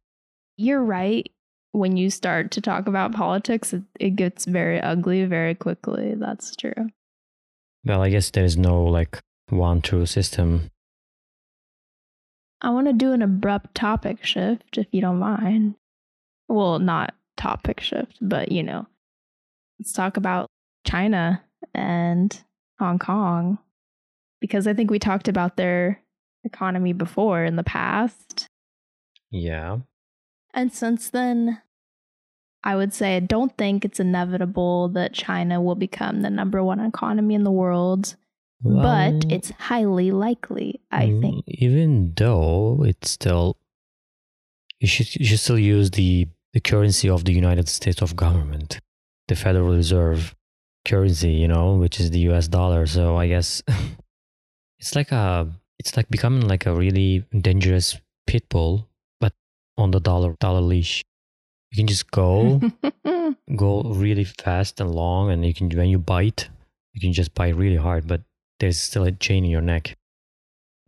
You're 0.57 0.85
right. 0.85 1.29
When 1.73 1.97
you 1.97 2.11
start 2.11 2.53
to 2.53 2.61
talk 2.61 2.87
about 2.87 3.11
politics, 3.11 3.73
it, 3.73 3.83
it 3.99 4.11
gets 4.15 4.45
very 4.45 4.81
ugly 4.81 5.25
very 5.25 5.57
quickly. 5.57 6.15
That's 6.15 6.55
true. 6.55 6.91
Well, 7.85 8.03
I 8.03 8.11
guess 8.11 8.31
there 8.31 8.45
is 8.45 8.57
no 8.57 8.85
like 8.85 9.19
one 9.49 9.83
true 9.83 10.07
system. 10.07 10.71
I 12.61 12.71
want 12.71 12.87
to 12.87 12.93
do 12.93 13.13
an 13.13 13.23
abrupt 13.23 13.75
topic 13.75 14.25
shift 14.25 14.79
if 14.79 14.87
you 14.91 15.01
don't 15.01 15.19
mind. 15.19 15.75
Well, 16.49 16.79
not 16.79 17.15
topic 17.37 17.81
shift, 17.81 18.17
but 18.21 18.51
you 18.51 18.63
know, 18.63 18.87
let's 19.79 19.93
talk 19.93 20.17
about 20.17 20.47
China 20.87 21.43
and 21.75 22.43
Hong 22.79 22.99
Kong 22.99 23.59
because 24.41 24.67
I 24.67 24.75
think 24.75 24.91
we 24.91 24.99
talked 24.99 25.29
about 25.29 25.57
their 25.57 26.01
economy 26.45 26.93
before 26.93 27.45
in 27.45 27.57
the 27.57 27.65
past. 27.65 28.47
Yeah. 29.31 29.79
And 30.55 30.73
since 30.73 31.11
then, 31.11 31.61
I 32.65 32.75
would 32.77 32.95
say 32.95 33.17
I 33.17 33.21
don't 33.21 33.57
think 33.57 33.85
it's 33.85 34.01
inevitable 34.01 34.89
that 34.91 35.13
China 35.13 35.61
will 35.61 35.75
become 35.75 36.23
the 36.23 36.31
number 36.31 36.65
one 36.65 36.81
economy 36.81 37.35
in 37.35 37.45
the 37.45 37.51
world, 37.51 38.17
but 38.61 39.25
it's 39.31 39.51
highly 39.51 40.11
likely, 40.11 40.81
I 40.91 41.07
mm, 41.07 41.21
think. 41.21 41.45
Even 41.47 42.13
though 42.17 42.85
it's 42.85 43.11
still, 43.11 43.57
you 44.81 44.89
should 44.89 45.15
you 45.17 45.27
should 45.27 45.41
still 45.41 45.59
use 45.59 45.91
the 45.91 46.29
the 46.53 46.61
currency 46.61 47.09
of 47.09 47.25
the 47.25 47.33
United 47.33 47.69
States 47.69 48.01
of 48.01 48.17
government, 48.17 48.81
the 49.29 49.37
Federal 49.37 49.75
Reserve 49.75 50.35
currency, 50.87 51.33
you 51.33 51.49
know, 51.49 51.75
which 51.75 52.01
is 52.01 52.11
the 52.11 52.21
U.S. 52.31 52.49
dollar. 52.49 52.87
So 52.87 53.17
I 53.17 53.29
guess 53.29 53.63
it's 54.79 54.95
like 54.95 55.13
a 55.13 55.49
it's 55.79 55.97
like 55.97 56.09
becoming 56.09 56.49
like 56.49 56.67
a 56.67 56.75
really 56.75 57.25
dangerous 57.39 57.99
pit 58.27 58.49
bull, 58.49 58.89
but 59.21 59.35
on 59.77 59.91
the 59.91 60.01
dollar 60.01 60.35
dollar 60.41 60.61
leash. 60.61 61.05
You 61.73 61.79
can 61.79 61.89
just 61.89 62.11
go, 62.13 62.61
go 63.57 63.83
really 63.83 64.25
fast 64.25 64.81
and 64.81 64.95
long, 64.95 65.31
and 65.31 65.45
you 65.45 65.53
can 65.53 65.69
when 65.69 65.89
you 65.89 65.99
bite, 65.99 66.49
you 66.95 67.01
can 67.01 67.13
just 67.13 67.35
bite 67.35 67.57
really 67.57 67.77
hard, 67.77 68.07
but 68.07 68.23
there's 68.61 68.79
still 68.79 69.05
a 69.05 69.13
chain 69.13 69.45
in 69.45 69.51
your 69.51 69.61
neck. 69.61 69.97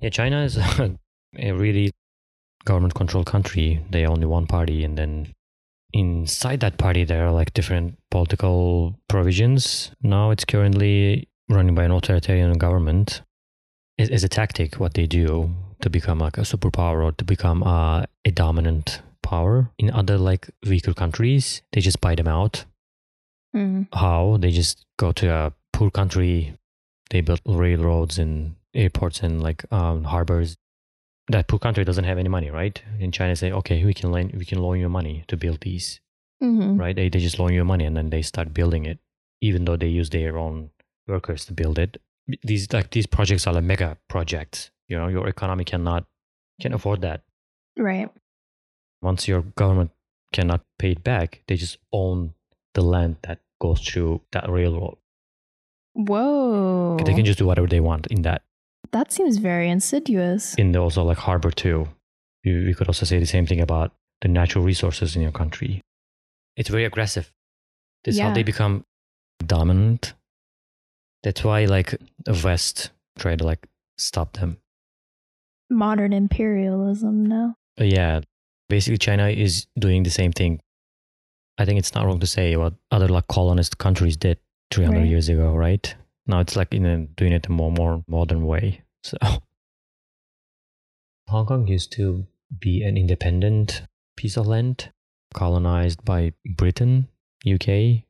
Yeah, 0.00 0.10
China 0.10 0.42
is 0.42 0.56
a, 0.56 0.96
a 1.38 1.52
really 1.52 1.92
government 2.64 2.94
controlled 2.94 3.26
country. 3.26 3.84
They 3.90 4.06
only 4.06 4.26
one 4.26 4.46
party, 4.46 4.84
and 4.84 4.96
then 4.96 5.32
inside 5.92 6.60
that 6.60 6.76
party 6.76 7.04
there 7.04 7.26
are 7.26 7.32
like 7.32 7.54
different 7.54 7.98
political 8.10 8.98
provisions. 9.08 9.90
Now 10.02 10.30
it's 10.30 10.44
currently 10.44 11.28
running 11.48 11.74
by 11.74 11.84
an 11.84 11.92
authoritarian 11.92 12.52
government. 12.58 13.22
As 13.98 14.22
a 14.22 14.28
tactic, 14.28 14.76
what 14.76 14.94
they 14.94 15.06
do 15.06 15.54
to 15.80 15.90
become 15.90 16.18
like 16.20 16.38
a 16.38 16.42
superpower 16.42 17.04
or 17.04 17.12
to 17.12 17.24
become 17.24 17.62
uh, 17.62 18.04
a 18.24 18.30
dominant 18.30 19.02
power 19.22 19.70
in 19.78 19.90
other 19.90 20.16
like 20.16 20.50
weaker 20.66 20.94
countries, 20.94 21.62
they 21.72 21.80
just 21.80 22.00
buy 22.00 22.14
them 22.14 22.28
out. 22.28 22.64
Mm. 23.56 23.88
How 23.92 24.36
they 24.38 24.50
just 24.50 24.84
go 24.98 25.12
to 25.12 25.30
a 25.30 25.52
poor 25.72 25.90
country, 25.90 26.54
they 27.10 27.20
build 27.20 27.40
railroads 27.46 28.18
and 28.18 28.56
airports 28.74 29.22
and 29.22 29.42
like 29.42 29.70
um, 29.72 30.04
harbors. 30.04 30.56
That 31.28 31.46
poor 31.46 31.58
country 31.58 31.84
doesn't 31.84 32.04
have 32.04 32.18
any 32.18 32.28
money, 32.28 32.50
right? 32.50 32.80
And 33.00 33.12
China, 33.12 33.36
say, 33.36 33.52
okay, 33.52 33.84
we 33.84 33.92
can 33.92 34.10
loan, 34.10 34.32
we 34.34 34.44
can 34.46 34.62
loan 34.62 34.80
you 34.80 34.88
money 34.88 35.24
to 35.28 35.36
build 35.36 35.60
these, 35.60 36.00
hmm 36.40 36.78
right? 36.78 36.96
They 36.96 37.08
they 37.08 37.18
just 37.18 37.38
loan 37.38 37.52
you 37.52 37.64
money 37.64 37.84
and 37.84 37.96
then 37.96 38.10
they 38.10 38.22
start 38.22 38.54
building 38.54 38.86
it, 38.86 38.98
even 39.40 39.64
though 39.64 39.76
they 39.76 39.88
use 39.88 40.10
their 40.10 40.38
own 40.38 40.70
workers 41.06 41.44
to 41.46 41.52
build 41.52 41.78
it. 41.78 42.00
These 42.42 42.72
like 42.72 42.90
these 42.90 43.06
projects 43.06 43.46
are 43.46 43.54
like 43.54 43.64
mega 43.64 43.98
projects. 44.08 44.70
You 44.88 44.96
know, 44.98 45.08
your 45.08 45.28
economy 45.28 45.64
cannot 45.64 46.06
can 46.60 46.72
afford 46.72 47.02
that. 47.02 47.22
Right. 47.76 48.10
Once 49.02 49.28
your 49.28 49.42
government 49.42 49.90
cannot 50.32 50.62
pay 50.78 50.92
it 50.92 51.04
back, 51.04 51.42
they 51.46 51.56
just 51.56 51.78
own 51.92 52.34
the 52.74 52.82
land 52.82 53.16
that 53.22 53.40
goes 53.60 53.80
through 53.80 54.22
that 54.32 54.48
railroad. 54.48 54.96
Whoa. 55.94 56.96
They 57.04 57.14
can 57.14 57.24
just 57.24 57.38
do 57.38 57.46
whatever 57.46 57.66
they 57.66 57.80
want 57.80 58.06
in 58.08 58.22
that. 58.22 58.42
that 58.92 59.12
seems 59.12 59.36
very 59.38 59.68
insidious. 59.68 60.54
In 60.54 60.72
the 60.72 60.78
also 60.78 61.02
like 61.04 61.18
harbor 61.18 61.50
too. 61.50 61.88
You, 62.44 62.54
you 62.54 62.74
could 62.74 62.86
also 62.88 63.04
say 63.04 63.18
the 63.18 63.26
same 63.26 63.46
thing 63.46 63.60
about 63.60 63.92
the 64.22 64.28
natural 64.28 64.64
resources 64.64 65.16
in 65.16 65.22
your 65.22 65.32
country. 65.32 65.80
It's 66.56 66.68
very 66.68 66.84
aggressive. 66.84 67.32
This 68.04 68.14
is 68.14 68.20
how 68.20 68.32
they 68.32 68.42
become 68.42 68.84
dominant. 69.44 70.14
That's 71.22 71.42
why 71.44 71.64
like 71.66 71.94
the 72.24 72.40
West 72.44 72.90
tried 73.18 73.40
to 73.40 73.44
like 73.44 73.66
stop 73.98 74.34
them. 74.34 74.58
Modern 75.70 76.12
imperialism 76.12 77.26
now. 77.26 77.56
Uh, 77.80 77.84
yeah, 77.84 78.20
basically 78.68 78.98
China 78.98 79.28
is 79.28 79.66
doing 79.78 80.04
the 80.04 80.10
same 80.10 80.32
thing. 80.32 80.60
I 81.58 81.64
think 81.64 81.78
it's 81.78 81.94
not 81.94 82.06
wrong 82.06 82.20
to 82.20 82.26
say 82.26 82.56
what 82.56 82.74
other 82.90 83.08
like 83.08 83.26
colonist 83.26 83.78
countries 83.78 84.16
did 84.16 84.38
300 84.70 84.98
Right. 85.00 85.08
years 85.08 85.28
ago, 85.28 85.54
right? 85.54 85.94
Now 86.26 86.40
it's 86.40 86.56
like 86.56 86.74
in 86.74 86.84
a, 86.86 87.06
doing 87.06 87.32
it 87.32 87.46
a 87.46 87.52
more 87.52 87.72
more 87.72 88.04
modern 88.08 88.44
way. 88.46 88.82
So 89.04 89.16
Hong 91.28 91.46
Kong 91.46 91.66
used 91.66 91.92
to 91.92 92.26
be 92.58 92.82
an 92.82 92.96
independent 92.96 93.82
piece 94.16 94.36
of 94.36 94.46
land 94.46 94.90
colonized 95.34 96.04
by 96.04 96.32
Britain, 96.56 97.08
UK. 97.46 98.04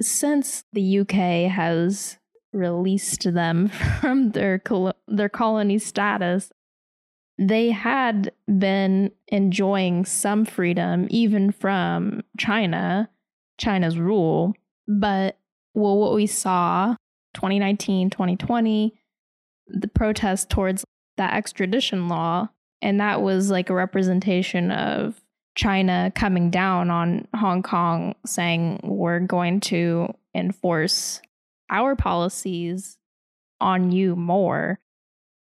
Since 0.00 0.64
the 0.72 1.00
UK 1.00 1.50
has 1.50 2.18
released 2.52 3.32
them 3.32 3.68
from 4.00 4.30
their 4.30 4.58
col- 4.58 4.94
their 5.08 5.28
colony 5.28 5.78
status, 5.78 6.50
they 7.38 7.70
had 7.70 8.32
been 8.46 9.10
enjoying 9.28 10.04
some 10.04 10.44
freedom 10.44 11.06
even 11.10 11.50
from 11.52 12.22
China, 12.38 13.10
China's 13.58 13.98
rule. 13.98 14.54
But 14.88 15.36
well, 15.74 15.98
what 15.98 16.14
we 16.14 16.26
saw 16.26 16.96
2019, 17.34 18.10
2020, 18.10 18.94
the 19.68 19.88
protest 19.88 20.50
towards 20.50 20.84
that 21.16 21.34
extradition 21.34 22.08
law, 22.08 22.48
and 22.82 23.00
that 23.00 23.22
was 23.22 23.50
like 23.50 23.70
a 23.70 23.74
representation 23.74 24.70
of 24.70 25.20
China 25.54 26.12
coming 26.14 26.50
down 26.50 26.90
on 26.90 27.28
Hong 27.34 27.62
Kong, 27.62 28.14
saying 28.24 28.80
we're 28.82 29.20
going 29.20 29.60
to 29.60 30.14
enforce 30.34 31.20
our 31.68 31.94
policies 31.96 32.96
on 33.60 33.92
you 33.92 34.16
more, 34.16 34.80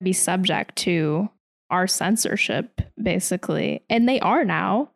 be 0.01 0.13
subject 0.13 0.75
to 0.78 1.30
our 1.69 1.88
censorship, 1.88 2.82
basically. 3.01 3.84
And 3.89 4.08
they 4.08 4.19
are 4.19 4.45
now, 4.45 4.91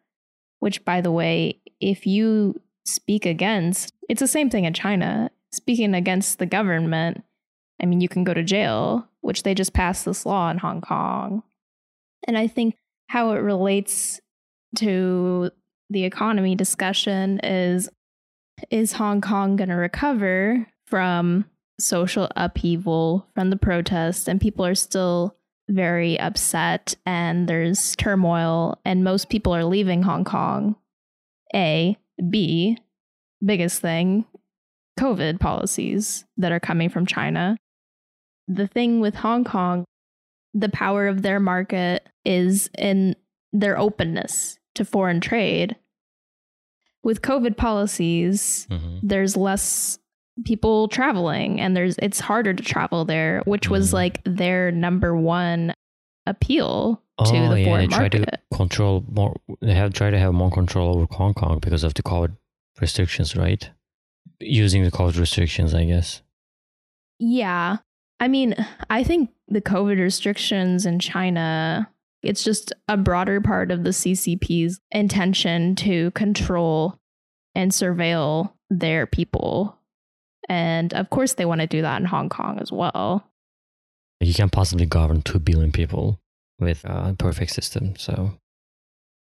which, 0.59 0.85
by 0.85 1.01
the 1.01 1.11
way, 1.11 1.59
if 1.79 2.05
you 2.05 2.61
speak 2.93 3.25
against, 3.25 3.93
it's 4.09 4.19
the 4.19 4.27
same 4.27 4.49
thing 4.49 4.65
in 4.65 4.73
China. 4.73 5.31
Speaking 5.51 5.93
against 5.95 6.39
the 6.39 6.45
government, 6.45 7.23
I 7.81 7.85
mean, 7.85 8.01
you 8.01 8.09
can 8.09 8.23
go 8.23 8.33
to 8.33 8.43
jail, 8.43 9.07
which 9.21 9.43
they 9.43 9.53
just 9.53 9.73
passed 9.73 10.05
this 10.05 10.25
law 10.25 10.49
in 10.51 10.57
Hong 10.57 10.81
Kong. 10.81 11.43
And 12.27 12.37
I 12.37 12.47
think 12.47 12.75
how 13.07 13.31
it 13.31 13.39
relates 13.39 14.19
to 14.77 15.49
the 15.89 16.03
economy 16.03 16.55
discussion 16.55 17.39
is 17.43 17.89
is 18.69 18.93
Hong 18.93 19.21
Kong 19.21 19.55
going 19.55 19.69
to 19.69 19.75
recover 19.75 20.67
from 20.85 21.45
social 21.79 22.29
upheaval 22.35 23.25
from 23.33 23.49
the 23.49 23.55
protests 23.55 24.27
and 24.27 24.41
people 24.41 24.65
are 24.65 24.75
still 24.75 25.35
very 25.69 26.19
upset 26.19 26.95
and 27.05 27.47
there's 27.47 27.95
turmoil 27.95 28.77
and 28.83 29.03
most 29.03 29.29
people 29.29 29.55
are 29.55 29.63
leaving 29.63 30.03
Hong 30.03 30.25
Kong. 30.25 30.75
A, 31.55 31.97
B, 32.29 32.77
biggest 33.43 33.81
thing, 33.81 34.25
COVID 34.99 35.39
policies 35.39 36.25
that 36.37 36.51
are 36.51 36.59
coming 36.59 36.89
from 36.89 37.05
China. 37.05 37.57
The 38.47 38.67
thing 38.67 38.99
with 38.99 39.15
Hong 39.15 39.43
Kong, 39.43 39.85
the 40.53 40.69
power 40.69 41.07
of 41.07 41.21
their 41.21 41.39
market 41.39 42.07
is 42.25 42.69
in 42.77 43.15
their 43.53 43.77
openness 43.77 44.57
to 44.75 44.83
foreign 44.85 45.21
trade. 45.21 45.75
With 47.03 47.21
COVID 47.21 47.55
policies, 47.57 48.67
Mhm. 48.69 48.99
there's 49.03 49.37
less 49.37 49.99
people 50.45 50.87
traveling 50.87 51.59
and 51.59 51.75
there's 51.75 51.97
it's 51.99 52.19
harder 52.19 52.53
to 52.53 52.63
travel 52.63 53.05
there, 53.05 53.41
which 53.45 53.69
was 53.69 53.89
Mhm. 53.91 53.93
like 53.93 54.21
their 54.25 54.71
number 54.71 55.15
one 55.15 55.73
appeal 56.25 57.01
to 57.25 57.37
Oh, 57.37 57.49
the 57.49 57.61
yeah, 57.61 57.65
foreign 57.65 57.89
they 57.89 57.95
try 57.95 58.09
to 58.09 58.25
control 58.53 59.03
more. 59.11 59.35
They 59.61 59.73
have 59.73 59.93
tried 59.93 60.11
to 60.11 60.19
have 60.19 60.33
more 60.33 60.51
control 60.51 60.95
over 60.95 61.07
Hong 61.11 61.33
Kong 61.33 61.59
because 61.59 61.83
of 61.83 61.93
the 61.93 62.03
COVID 62.03 62.35
restrictions, 62.81 63.35
right? 63.35 63.69
Using 64.39 64.83
the 64.83 64.91
COVID 64.91 65.19
restrictions, 65.19 65.73
I 65.73 65.85
guess. 65.85 66.21
Yeah. 67.19 67.77
I 68.19 68.27
mean, 68.27 68.55
I 68.89 69.03
think 69.03 69.29
the 69.47 69.61
COVID 69.61 69.99
restrictions 69.99 70.85
in 70.85 70.99
China, 70.99 71.89
it's 72.21 72.43
just 72.43 72.73
a 72.87 72.97
broader 72.97 73.41
part 73.41 73.71
of 73.71 73.83
the 73.83 73.91
CCP's 73.91 74.79
intention 74.91 75.75
to 75.75 76.11
control 76.11 76.99
and 77.55 77.71
surveil 77.71 78.53
their 78.69 79.05
people. 79.05 79.77
And 80.47 80.93
of 80.93 81.09
course, 81.09 81.33
they 81.33 81.45
want 81.45 81.61
to 81.61 81.67
do 81.67 81.81
that 81.81 81.99
in 81.99 82.05
Hong 82.05 82.29
Kong 82.29 82.59
as 82.59 82.71
well. 82.71 83.25
You 84.19 84.33
can't 84.33 84.51
possibly 84.51 84.85
govern 84.85 85.21
two 85.21 85.39
billion 85.39 85.71
people 85.71 86.19
with 86.59 86.85
uh, 86.85 87.09
a 87.09 87.15
perfect 87.17 87.51
system. 87.51 87.95
So 87.95 88.33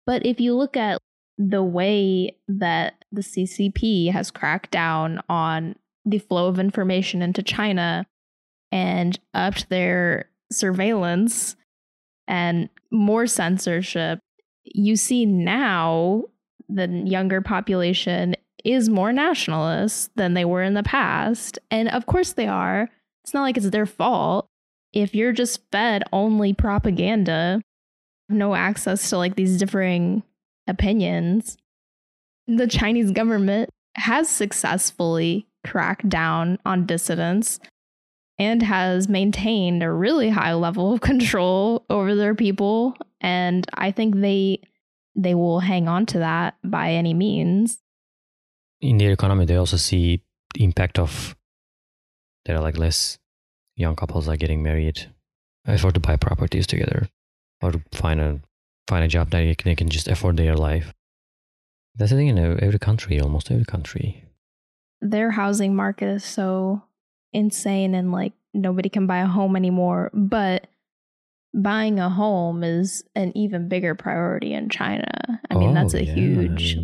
But 0.06 0.26
if 0.26 0.40
you 0.40 0.56
look 0.56 0.78
at 0.78 1.00
the 1.38 1.64
way 1.64 2.36
that 2.48 3.06
the 3.12 3.22
CCP 3.22 4.12
has 4.12 4.32
cracked 4.32 4.72
down 4.72 5.22
on 5.30 5.76
the 6.06 6.20
flow 6.20 6.48
of 6.48 6.60
information 6.60 7.22
into 7.22 7.44
China 7.44 8.06
and 8.72 9.20
upped 9.34 9.70
their 9.70 10.30
surveillance 10.52 11.56
and 12.28 12.70
more 12.92 13.28
censorship, 13.28 14.20
you 14.64 14.96
see 14.96 15.26
now 15.26 16.24
the 16.68 16.88
younger 17.06 17.42
population 17.42 18.36
is 18.64 18.90
more 18.90 19.14
nationalist 19.14 20.12
than 20.16 20.34
they 20.34 20.46
were 20.46 20.62
in 20.62 20.74
the 20.74 20.84
past. 20.84 21.58
And 21.72 21.90
of 21.90 22.06
course 22.06 22.34
they 22.34 22.48
are. 22.48 22.90
It's 23.24 23.34
not 23.34 23.42
like 23.42 23.58
it's 23.58 23.70
their 23.70 23.86
fault. 23.86 24.48
If 24.93 25.13
you're 25.13 25.34
just 25.34 25.62
fed 25.71 26.04
only 26.12 26.54
propaganda, 26.54 27.62
no 28.28 28.56
access 28.56 29.10
to 29.10 29.17
like 29.17 29.36
these 29.36 29.58
differing 29.58 30.23
opinions, 30.67 31.58
the 32.47 32.67
Chinese 32.67 33.12
government 33.12 33.69
has 33.95 34.30
successfully 34.30 35.47
cracked 35.65 36.08
down 36.10 36.58
on 36.65 36.86
dissidents 36.86 37.60
and 38.38 38.63
has 38.63 39.10
maintained 39.10 39.84
a 39.84 39.91
really 39.91 40.30
high 40.30 40.54
level 40.54 40.93
of 40.93 41.02
control 41.12 41.86
over 41.89 42.15
their 42.15 42.36
people 42.36 42.95
and 43.21 43.67
I 43.73 43.91
think 43.91 44.15
they 44.15 44.62
they 45.15 45.36
will 45.36 45.60
hang 45.60 45.88
on 45.88 46.06
to 46.08 46.19
that 46.19 46.56
by 46.63 46.91
any 46.91 47.13
means. 47.13 47.80
in 48.80 48.97
their 48.97 49.12
economy, 49.12 49.45
they 49.45 49.58
also 49.58 49.75
see 49.75 50.23
the 50.54 50.63
impact 50.63 50.97
of 50.97 51.36
there 52.45 52.56
are 52.56 52.62
like 52.62 52.78
less 52.78 53.19
young 53.80 53.96
couples 53.96 54.28
are 54.28 54.36
getting 54.38 54.62
married, 54.62 55.10
afford 55.65 55.94
to 55.96 56.00
buy 56.00 56.18
properties 56.18 56.68
together, 56.68 57.08
or 57.63 57.72
to 57.72 57.82
find 57.94 58.20
a 58.20 58.42
find 58.88 59.04
a 59.04 59.08
job 59.08 59.30
that 59.32 59.39
they 59.63 59.76
can, 59.76 59.89
just 59.89 60.08
afford 60.08 60.36
their 60.38 60.56
life. 60.56 60.94
That's 61.96 62.12
the 62.12 62.18
thing 62.18 62.28
in 62.28 62.38
every 62.39 62.80
country, 62.80 63.20
almost 63.20 63.52
every 63.52 63.65
country. 63.65 64.26
Their 65.02 65.32
housing 65.32 65.76
market 65.76 66.08
is 66.10 66.24
so 66.26 66.82
insane 67.32 67.94
and 67.96 68.12
like 68.12 68.34
nobody 68.54 68.89
can 68.89 69.06
buy 69.08 69.20
a 69.20 69.28
home 69.28 69.56
anymore. 69.56 70.10
But 70.13 70.68
buying 71.54 72.00
a 72.00 72.10
home 72.10 72.63
is 72.63 73.04
an 73.15 73.32
even 73.38 73.70
bigger 73.70 73.96
priority 73.96 74.54
in 74.54 74.70
China. 74.70 75.39
I 75.50 75.56
mean, 75.56 75.74
that's 75.74 75.94
Oh, 75.94 75.98
a 76.00 76.04
yeah, 76.04 76.13
huge 76.15 76.78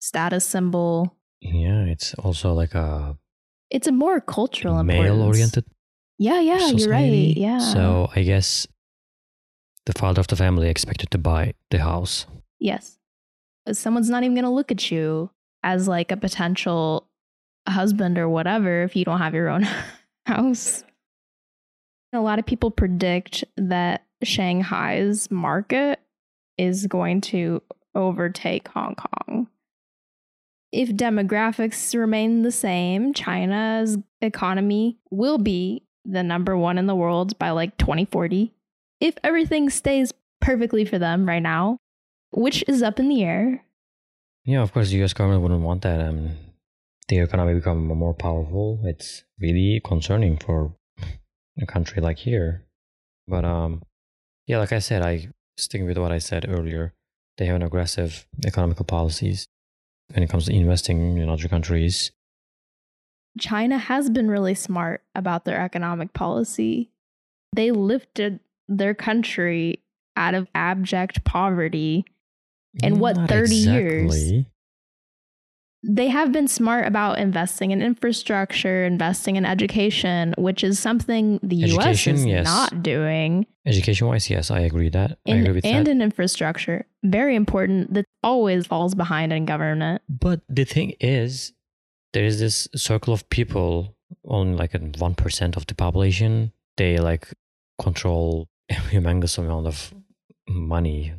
status 0.00 0.44
symbol. 0.44 1.16
yeah, 1.40 1.84
it's 1.84 2.14
also 2.14 2.52
like 2.52 2.74
a 2.74 3.16
It's 3.70 3.86
a 3.86 3.92
more 3.92 4.20
cultural 4.20 4.78
importance. 4.78 5.56
Yeah, 6.18 6.40
yeah, 6.40 6.68
you're 6.68 6.90
right. 6.90 7.36
Yeah. 7.36 7.58
So 7.58 8.10
I 8.14 8.22
guess 8.22 8.66
the 9.86 9.92
father 9.92 10.20
of 10.20 10.28
the 10.28 10.36
family 10.36 10.68
expected 10.68 11.10
to 11.10 11.18
buy 11.18 11.54
the 11.70 11.78
house. 11.78 12.26
Yes. 12.60 12.98
Uh, 13.66 13.72
someone's 13.72 14.10
not 14.10 14.22
even 14.22 14.34
going 14.34 14.44
to 14.44 14.50
look 14.50 14.70
at 14.70 14.90
you 14.90 15.30
as 15.62 15.88
like 15.88 16.12
a 16.12 16.16
potential 16.16 17.08
husband 17.68 18.18
or 18.18 18.28
whatever 18.28 18.82
if 18.82 18.96
you 18.96 19.04
don't 19.04 19.18
have 19.18 19.34
your 19.34 19.48
own 19.48 19.66
house. 20.26 20.84
A 22.12 22.20
lot 22.20 22.38
of 22.38 22.46
people 22.46 22.70
predict 22.70 23.44
that 23.56 24.04
Shanghai's 24.22 25.30
market 25.30 26.00
is 26.58 26.86
going 26.86 27.20
to 27.22 27.62
overtake 27.94 28.68
Hong 28.68 28.94
Kong. 28.94 29.48
If 30.72 30.90
demographics 30.90 31.98
remain 31.98 32.42
the 32.42 32.52
same, 32.52 33.12
China's 33.12 33.98
economy 34.20 34.98
will 35.10 35.38
be 35.38 35.84
the 36.04 36.22
number 36.22 36.56
one 36.56 36.78
in 36.78 36.86
the 36.86 36.94
world 36.94 37.38
by 37.38 37.50
like 37.50 37.76
2040. 37.78 38.52
If 39.00 39.14
everything 39.22 39.70
stays 39.70 40.12
perfectly 40.40 40.84
for 40.84 40.98
them 40.98 41.26
right 41.26 41.42
now, 41.42 41.78
which 42.32 42.64
is 42.68 42.82
up 42.82 42.98
in 42.98 43.08
the 43.08 43.22
air. 43.22 43.64
Yeah, 44.44 44.62
of 44.62 44.72
course, 44.72 44.90
the 44.90 44.96
U.S. 44.98 45.12
government 45.12 45.42
wouldn't 45.42 45.62
want 45.62 45.82
that. 45.82 46.00
Um, 46.00 46.36
the 47.08 47.18
economy 47.18 47.54
become 47.54 47.86
more 47.86 48.14
powerful. 48.14 48.80
It's 48.84 49.24
really 49.38 49.80
concerning 49.84 50.38
for 50.38 50.74
a 51.60 51.66
country 51.66 52.02
like 52.02 52.18
here. 52.18 52.64
But 53.28 53.44
um, 53.44 53.82
yeah, 54.46 54.58
like 54.58 54.72
I 54.72 54.78
said, 54.78 55.02
I 55.02 55.28
sticking 55.56 55.86
with 55.86 55.98
what 55.98 56.12
I 56.12 56.18
said 56.18 56.46
earlier. 56.48 56.94
They 57.38 57.46
have 57.46 57.56
an 57.56 57.62
aggressive 57.62 58.26
economical 58.44 58.84
policies 58.84 59.46
when 60.12 60.22
it 60.22 60.30
comes 60.30 60.46
to 60.46 60.52
investing 60.52 61.18
in 61.18 61.28
other 61.28 61.48
countries. 61.48 62.10
China 63.38 63.78
has 63.78 64.10
been 64.10 64.30
really 64.30 64.54
smart 64.54 65.02
about 65.14 65.44
their 65.44 65.60
economic 65.60 66.12
policy. 66.12 66.90
They 67.54 67.70
lifted 67.70 68.40
their 68.68 68.94
country 68.94 69.82
out 70.16 70.34
of 70.34 70.48
abject 70.54 71.24
poverty. 71.24 72.04
In 72.82 72.98
what, 72.98 73.16
Not 73.16 73.28
30 73.28 73.54
years? 73.54 74.46
They 75.84 76.08
have 76.08 76.30
been 76.30 76.46
smart 76.46 76.86
about 76.86 77.18
investing 77.18 77.72
in 77.72 77.82
infrastructure, 77.82 78.84
investing 78.84 79.34
in 79.34 79.44
education, 79.44 80.32
which 80.38 80.62
is 80.62 80.78
something 80.78 81.40
the 81.42 81.56
US 81.56 82.06
is 82.06 82.24
yes. 82.24 82.44
not 82.44 82.84
doing. 82.84 83.46
Education 83.66 84.06
wise, 84.06 84.30
yes, 84.30 84.50
I 84.50 84.60
agree 84.60 84.90
that. 84.90 85.18
I 85.26 85.32
agree 85.32 85.54
with 85.54 85.66
and 85.66 85.86
that. 85.86 85.90
in 85.90 86.00
infrastructure. 86.00 86.86
Very 87.02 87.34
important 87.34 87.94
that 87.94 88.04
always 88.22 88.64
falls 88.64 88.94
behind 88.94 89.32
in 89.32 89.44
government. 89.44 90.02
But 90.08 90.42
the 90.48 90.64
thing 90.64 90.94
is, 91.00 91.52
there 92.12 92.24
is 92.24 92.38
this 92.40 92.68
circle 92.74 93.12
of 93.14 93.28
people, 93.30 93.94
only 94.26 94.56
like 94.56 94.72
one 94.98 95.14
percent 95.14 95.56
of 95.56 95.66
the 95.66 95.74
population. 95.74 96.52
They 96.76 96.98
like 96.98 97.28
control 97.80 98.48
a 98.70 98.74
humongous 98.92 99.38
amount 99.38 99.66
of 99.66 99.94
money, 100.48 101.12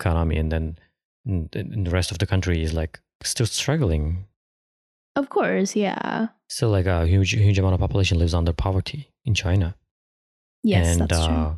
economy, 0.00 0.36
and 0.36 0.50
then 0.52 0.78
mm, 1.26 1.84
the 1.84 1.90
rest 1.90 2.10
of 2.10 2.18
the 2.18 2.26
country 2.26 2.62
is 2.62 2.72
like 2.74 3.00
still 3.22 3.46
struggling. 3.46 4.26
Of 5.16 5.30
course, 5.30 5.74
yeah. 5.74 6.28
Still, 6.48 6.70
like 6.70 6.86
a 6.86 7.06
huge, 7.06 7.32
huge 7.32 7.58
amount 7.58 7.74
of 7.74 7.80
population 7.80 8.18
lives 8.18 8.34
under 8.34 8.52
poverty 8.52 9.10
in 9.24 9.34
China. 9.34 9.74
Yes, 10.62 10.96
and 10.98 11.08
that's 11.08 11.26
true. 11.26 11.34
uh, 11.34 11.54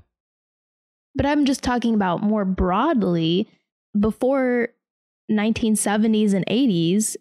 But 1.15 1.27
I'm 1.27 1.45
just 1.45 1.63
talking 1.63 1.95
about 1.95 2.23
more 2.23 2.45
broadly. 2.45 3.49
Before 3.99 4.69
1970s 5.31 6.33
and 6.33 6.47
80s, 6.47 7.17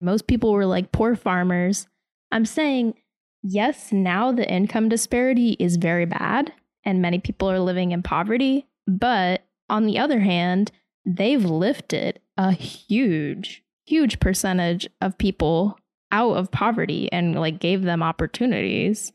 most 0.00 0.26
people 0.26 0.52
were 0.52 0.66
like 0.66 0.92
poor 0.92 1.14
farmers. 1.14 1.86
I'm 2.30 2.44
saying, 2.44 2.94
yes, 3.42 3.92
now 3.92 4.32
the 4.32 4.50
income 4.50 4.88
disparity 4.88 5.56
is 5.58 5.76
very 5.76 6.04
bad 6.04 6.52
and 6.84 7.02
many 7.02 7.18
people 7.18 7.50
are 7.50 7.60
living 7.60 7.92
in 7.92 8.02
poverty. 8.02 8.66
But 8.86 9.42
on 9.68 9.86
the 9.86 9.98
other 9.98 10.20
hand, 10.20 10.70
they've 11.04 11.44
lifted 11.44 12.20
a 12.36 12.52
huge, 12.52 13.62
huge 13.84 14.20
percentage 14.20 14.88
of 15.00 15.18
people 15.18 15.78
out 16.12 16.36
of 16.36 16.50
poverty 16.50 17.10
and 17.12 17.34
like 17.34 17.58
gave 17.58 17.82
them 17.82 18.02
opportunities. 18.02 19.12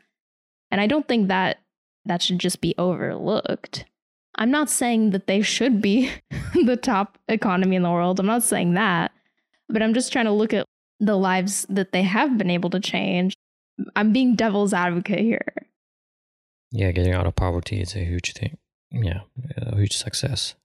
And 0.70 0.82
I 0.82 0.88
don't 0.88 1.08
think 1.08 1.28
that 1.28 1.60
that 2.06 2.22
should 2.22 2.39
just 2.39 2.62
be 2.62 2.76
overlooked. 2.78 3.86
I'm 4.36 4.52
not 4.52 4.70
saying 4.70 5.12
that 5.12 5.28
they 5.28 5.41
should 5.41 5.82
be 5.82 6.12
the 6.65 6.78
top 6.78 7.17
economy 7.28 7.76
in 7.76 7.84
the 7.84 7.91
world. 7.91 8.20
I'm 8.20 8.26
not 8.26 8.44
saying 8.44 8.74
that. 8.74 9.12
But 9.70 9.82
I'm 9.82 9.94
just 9.94 10.12
trying 10.12 10.26
to 10.26 10.32
look 10.32 10.54
at 10.54 10.65
the 11.01 11.17
lives 11.17 11.65
that 11.67 11.91
they 11.91 12.03
have 12.03 12.37
been 12.37 12.49
able 12.49 12.69
to 12.69 12.79
change. 12.79 13.33
I'm 13.95 14.13
being 14.13 14.35
devil's 14.35 14.73
advocate 14.73 15.19
here. 15.19 15.53
yeah, 16.71 16.91
getting 16.91 17.13
out 17.13 17.27
of 17.27 17.35
poverty 17.35 17.81
is 17.81 17.95
a 17.95 18.05
huge 18.05 18.33
thing. 18.33 18.57
Yeah, 18.91 19.21
a 19.57 19.75
huge 19.75 19.97
success. 19.97 20.55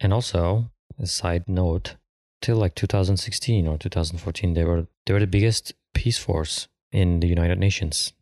And 0.00 0.12
also, 0.12 0.70
a 0.98 1.06
side 1.06 1.48
note, 1.48 1.96
till 2.40 2.56
like 2.56 2.74
2016 2.74 3.68
or 3.68 3.78
2014, 3.78 4.54
they 4.54 4.64
were 4.64 4.86
they 5.06 5.12
were 5.12 5.20
the 5.20 5.26
biggest 5.26 5.74
peace 5.94 6.18
force 6.18 6.66
in 6.90 7.20
the 7.20 7.28
United 7.28 7.58
Nations. 7.58 8.12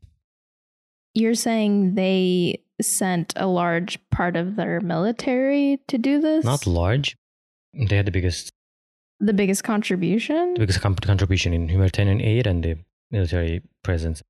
You're 1.14 1.34
saying 1.34 1.94
they 1.94 2.62
sent 2.82 3.32
a 3.36 3.46
large 3.46 3.98
part 4.10 4.36
of 4.36 4.56
their 4.56 4.80
military 4.80 5.78
to 5.88 5.98
do 5.98 6.20
this? 6.20 6.44
Not 6.44 6.66
large. 6.66 7.16
They 7.74 7.96
had 7.96 8.06
the 8.06 8.12
biggest 8.12 8.52
the 9.20 9.32
biggest 9.34 9.64
contribution? 9.64 10.54
the 10.54 10.60
biggest 10.60 10.80
contribution 10.80 11.52
in 11.52 11.68
humanitarian 11.68 12.20
aid 12.20 12.46
and 12.46 12.64
the 12.64 12.78
military 13.10 13.62
presence. 13.82 14.22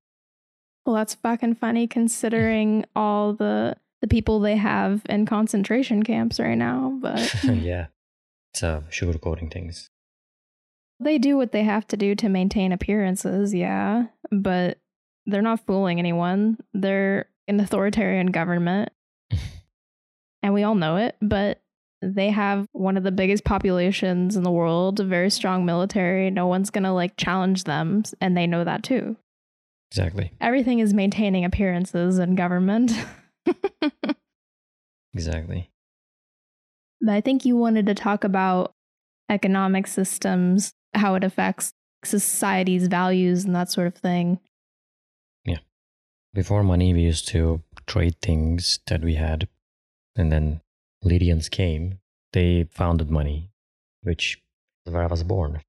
Well, 0.85 0.95
that's 0.95 1.15
fucking 1.15 1.55
funny 1.55 1.87
considering 1.87 2.85
all 2.95 3.33
the 3.33 3.77
the 4.01 4.07
people 4.07 4.39
they 4.39 4.55
have 4.55 5.03
in 5.09 5.27
concentration 5.27 6.01
camps 6.01 6.39
right 6.39 6.57
now, 6.57 6.97
but 6.99 7.43
yeah, 7.43 7.87
it's 8.51 8.63
uh, 8.63 8.81
sugarcoating 8.89 9.51
things. 9.51 9.89
They 10.99 11.19
do 11.19 11.37
what 11.37 11.51
they 11.51 11.63
have 11.63 11.87
to 11.89 11.97
do 11.97 12.15
to 12.15 12.29
maintain 12.29 12.71
appearances, 12.71 13.53
yeah, 13.53 14.05
but 14.31 14.79
they're 15.27 15.43
not 15.43 15.65
fooling 15.67 15.99
anyone. 15.99 16.57
They're 16.73 17.27
an 17.47 17.59
authoritarian 17.59 18.27
government, 18.27 18.89
and 20.43 20.53
we 20.53 20.63
all 20.63 20.75
know 20.75 20.97
it, 20.97 21.15
but 21.21 21.61
they 22.01 22.29
have 22.29 22.67
one 22.71 22.97
of 22.97 23.03
the 23.03 23.11
biggest 23.11 23.43
populations 23.43 24.35
in 24.35 24.43
the 24.43 24.51
world, 24.51 24.99
a 24.99 25.03
very 25.03 25.29
strong 25.29 25.65
military. 25.65 26.29
No 26.31 26.47
one's 26.47 26.69
going 26.69 26.83
to 26.83 26.91
like 26.91 27.17
challenge 27.17 27.65
them, 27.65 28.03
and 28.19 28.35
they 28.35 28.47
know 28.47 28.63
that 28.63 28.83
too. 28.83 29.15
Exactly. 29.91 30.31
Everything 30.39 30.79
is 30.79 30.93
maintaining 30.93 31.45
appearances 31.45 32.17
in 32.17 32.35
government. 32.35 32.93
Exactly. 35.13 35.69
But 37.01 37.13
I 37.13 37.21
think 37.21 37.45
you 37.45 37.57
wanted 37.57 37.85
to 37.87 37.95
talk 37.95 38.23
about 38.23 38.73
economic 39.29 39.87
systems, 39.87 40.73
how 40.93 41.15
it 41.15 41.23
affects 41.23 41.73
society's 42.03 42.87
values 42.87 43.45
and 43.45 43.55
that 43.55 43.71
sort 43.71 43.87
of 43.87 43.95
thing. 43.95 44.39
Yeah. 45.45 45.59
Before 46.33 46.63
money, 46.63 46.93
we 46.93 47.01
used 47.01 47.27
to 47.29 47.61
trade 47.87 48.15
things 48.21 48.79
that 48.87 49.01
we 49.01 49.15
had, 49.15 49.47
and 50.15 50.31
then 50.31 50.61
Lydians 51.03 51.49
came. 51.49 51.99
They 52.33 52.67
founded 52.71 53.09
money, 53.09 53.49
which 54.03 54.41
is 54.85 54.93
where 54.93 55.03
I 55.03 55.07
was 55.07 55.23
born. 55.23 55.61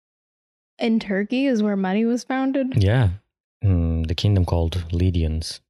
In 0.78 1.00
Turkey 1.00 1.46
is 1.46 1.62
where 1.62 1.76
money 1.76 2.04
was 2.04 2.24
founded. 2.24 2.82
Yeah, 2.82 3.10
mm, 3.64 4.06
the 4.06 4.14
kingdom 4.14 4.44
called 4.44 4.84
Lydians. 4.92 5.60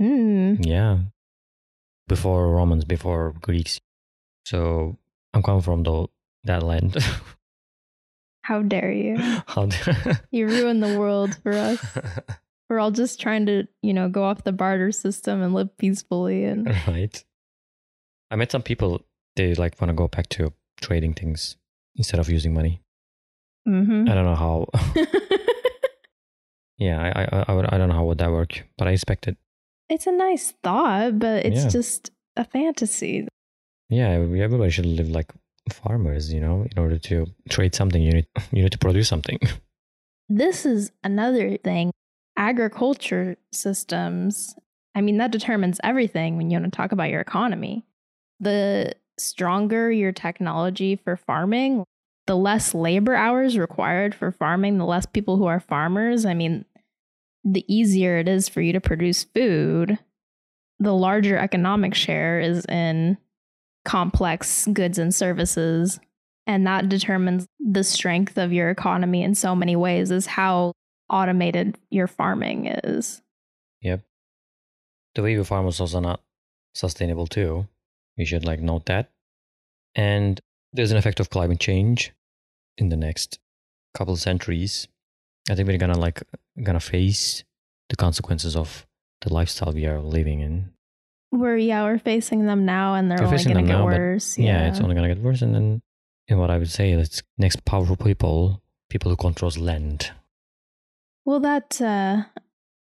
Mm. 0.00 0.64
Yeah, 0.64 0.98
before 2.08 2.48
Romans, 2.48 2.84
before 2.84 3.34
Greeks. 3.40 3.80
So 4.46 4.98
I'm 5.34 5.42
coming 5.42 5.62
from 5.62 5.82
the 5.82 6.06
that 6.44 6.62
land. 6.62 6.96
How 8.42 8.62
dare 8.62 8.90
you? 8.90 9.16
How 9.46 9.66
do- 9.66 9.76
You 10.30 10.46
ruined 10.48 10.82
the 10.82 10.98
world 10.98 11.36
for 11.42 11.52
us. 11.52 11.78
We're 12.68 12.78
all 12.80 12.90
just 12.90 13.20
trying 13.20 13.46
to, 13.46 13.66
you 13.82 13.92
know, 13.92 14.08
go 14.08 14.24
off 14.24 14.44
the 14.44 14.52
barter 14.52 14.92
system 14.92 15.42
and 15.42 15.52
live 15.54 15.76
peacefully. 15.76 16.44
And 16.44 16.66
right. 16.88 17.22
I 18.30 18.36
met 18.36 18.50
some 18.52 18.62
people. 18.62 19.00
They 19.36 19.54
like 19.54 19.80
want 19.80 19.90
to 19.90 19.94
go 19.94 20.08
back 20.08 20.28
to 20.30 20.52
trading 20.80 21.14
things 21.14 21.56
instead 21.96 22.20
of 22.20 22.28
using 22.30 22.54
money. 22.54 22.80
Mhm. 23.68 24.08
I 24.08 24.14
don't 24.14 24.24
know 24.24 24.34
how. 24.34 24.66
yeah, 26.78 26.98
I 27.00 27.22
I 27.22 27.44
I, 27.48 27.52
would, 27.54 27.66
I 27.66 27.78
don't 27.78 27.88
know 27.88 27.94
how 27.94 28.04
would 28.04 28.18
that 28.18 28.30
work, 28.30 28.66
but 28.78 28.88
I 28.88 28.92
expect 28.92 29.28
it. 29.28 29.36
it's 29.88 30.06
a 30.06 30.12
nice 30.12 30.52
thought, 30.62 31.18
but 31.18 31.44
it's 31.44 31.64
Yeah. 31.64 31.68
just 31.68 32.10
a 32.36 32.44
fantasy. 32.44 33.26
Yeah, 33.88 34.08
everybody 34.10 34.70
should 34.70 34.86
live 34.86 35.08
like 35.08 35.32
farmers, 35.72 36.32
you 36.32 36.40
know, 36.40 36.66
in 36.70 36.78
order 36.78 36.98
to 36.98 37.26
trade 37.48 37.74
something, 37.74 38.02
you 38.02 38.12
need 38.12 38.26
you 38.52 38.62
need 38.62 38.72
to 38.72 38.78
produce 38.78 39.08
something. 39.08 39.38
This 40.32 40.64
is 40.64 40.92
another 41.02 41.56
thing. 41.56 41.90
Agriculture 42.36 43.36
systems, 43.52 44.54
I 44.94 45.00
mean, 45.00 45.18
that 45.18 45.32
determines 45.32 45.80
everything 45.82 46.36
when 46.36 46.50
you 46.50 46.60
want 46.60 46.72
to 46.72 46.76
talk 46.76 46.92
about 46.92 47.10
your 47.10 47.20
economy. 47.20 47.84
The 48.40 48.94
stronger 49.18 49.92
your 49.92 50.12
technology 50.12 50.96
for 50.96 51.16
farming, 51.16 51.84
the 52.26 52.36
less 52.36 52.74
labor 52.74 53.14
hours 53.14 53.58
required 53.58 54.14
for 54.14 54.32
farming, 54.32 54.78
the 54.78 54.86
less 54.86 55.06
people 55.06 55.36
who 55.36 55.46
are 55.46 55.60
farmers. 55.60 56.24
I 56.24 56.34
mean, 56.34 56.64
the 57.44 57.64
easier 57.72 58.18
it 58.18 58.28
is 58.28 58.48
for 58.48 58.60
you 58.60 58.72
to 58.72 58.80
produce 58.80 59.24
food, 59.24 59.98
the 60.78 60.94
larger 60.94 61.36
economic 61.36 61.94
share 61.94 62.40
is 62.40 62.64
in 62.66 63.18
complex 63.84 64.66
goods 64.72 64.98
and 64.98 65.14
services 65.14 66.00
and 66.46 66.66
that 66.66 66.88
determines 66.88 67.46
the 67.58 67.84
strength 67.84 68.36
of 68.36 68.52
your 68.52 68.68
economy 68.68 69.22
in 69.22 69.34
so 69.34 69.54
many 69.54 69.74
ways 69.74 70.10
is 70.10 70.26
how 70.26 70.72
automated 71.08 71.78
your 71.90 72.06
farming 72.06 72.66
is 72.84 73.22
Yep. 73.82 74.02
The 75.14 75.22
way 75.22 75.36
we 75.36 75.44
farm 75.44 75.66
is 75.66 75.80
also 75.80 76.00
not 76.00 76.20
sustainable 76.74 77.26
too. 77.26 77.66
We 78.18 78.24
should 78.24 78.44
like 78.44 78.60
note 78.60 78.86
that. 78.86 79.10
And 79.94 80.40
there's 80.72 80.90
an 80.90 80.96
effect 80.98 81.20
of 81.20 81.30
climate 81.30 81.60
change 81.60 82.12
in 82.78 82.88
the 82.90 82.96
next 82.96 83.38
couple 83.94 84.14
of 84.14 84.20
centuries. 84.20 84.86
I 85.50 85.54
think 85.54 85.68
we're 85.68 85.78
gonna 85.78 85.98
like 85.98 86.22
gonna 86.62 86.80
face 86.80 87.42
the 87.88 87.96
consequences 87.96 88.54
of 88.54 88.86
the 89.22 89.32
lifestyle 89.32 89.72
we 89.72 89.86
are 89.86 90.00
living 90.00 90.40
in. 90.40 90.70
we're 91.32 91.56
yeah 91.56 91.82
we're 91.84 91.98
facing 91.98 92.46
them 92.46 92.64
now 92.64 92.94
and 92.94 93.10
they're 93.10 93.18
We're 93.18 93.26
only 93.26 93.38
to 93.44 93.62
get 93.62 93.64
now, 93.64 93.84
worse 93.84 94.38
Yeah, 94.38 94.68
it's 94.68 94.80
only 94.80 94.94
gonna 94.94 95.08
get 95.14 95.22
worse. 95.22 95.42
And 95.42 95.54
then, 95.54 95.82
and 96.28 96.38
what 96.38 96.50
I 96.50 96.58
would 96.58 96.70
say 96.70 96.92
is 96.92 97.22
next 97.38 97.64
powerful 97.64 97.96
people, 97.96 98.62
people 98.88 99.10
who 99.10 99.16
controls 99.16 99.58
land. 99.58 100.10
well 101.24 101.40
that 101.40 101.80
uh 101.80 102.24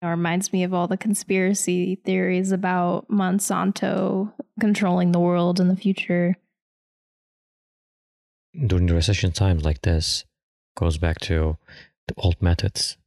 reminds 0.10 0.54
me 0.54 0.63
of 0.63 0.74
all 0.74 0.88
the 0.88 0.98
conspiracy 0.98 1.96
theories 2.04 2.52
about 2.52 3.08
monsanto 3.10 4.32
controlling 4.60 5.12
the 5.12 5.20
world 5.20 5.60
in 5.60 5.68
the 5.68 5.76
future 5.76 6.36
during 8.68 8.86
the 8.86 8.94
recession 8.94 9.32
times 9.32 9.66
like 9.66 9.82
this 9.82 10.26
goes 10.78 10.98
back 10.98 11.20
to 11.20 11.58
the 12.08 12.13
old 12.18 12.42
methods. 12.42 12.98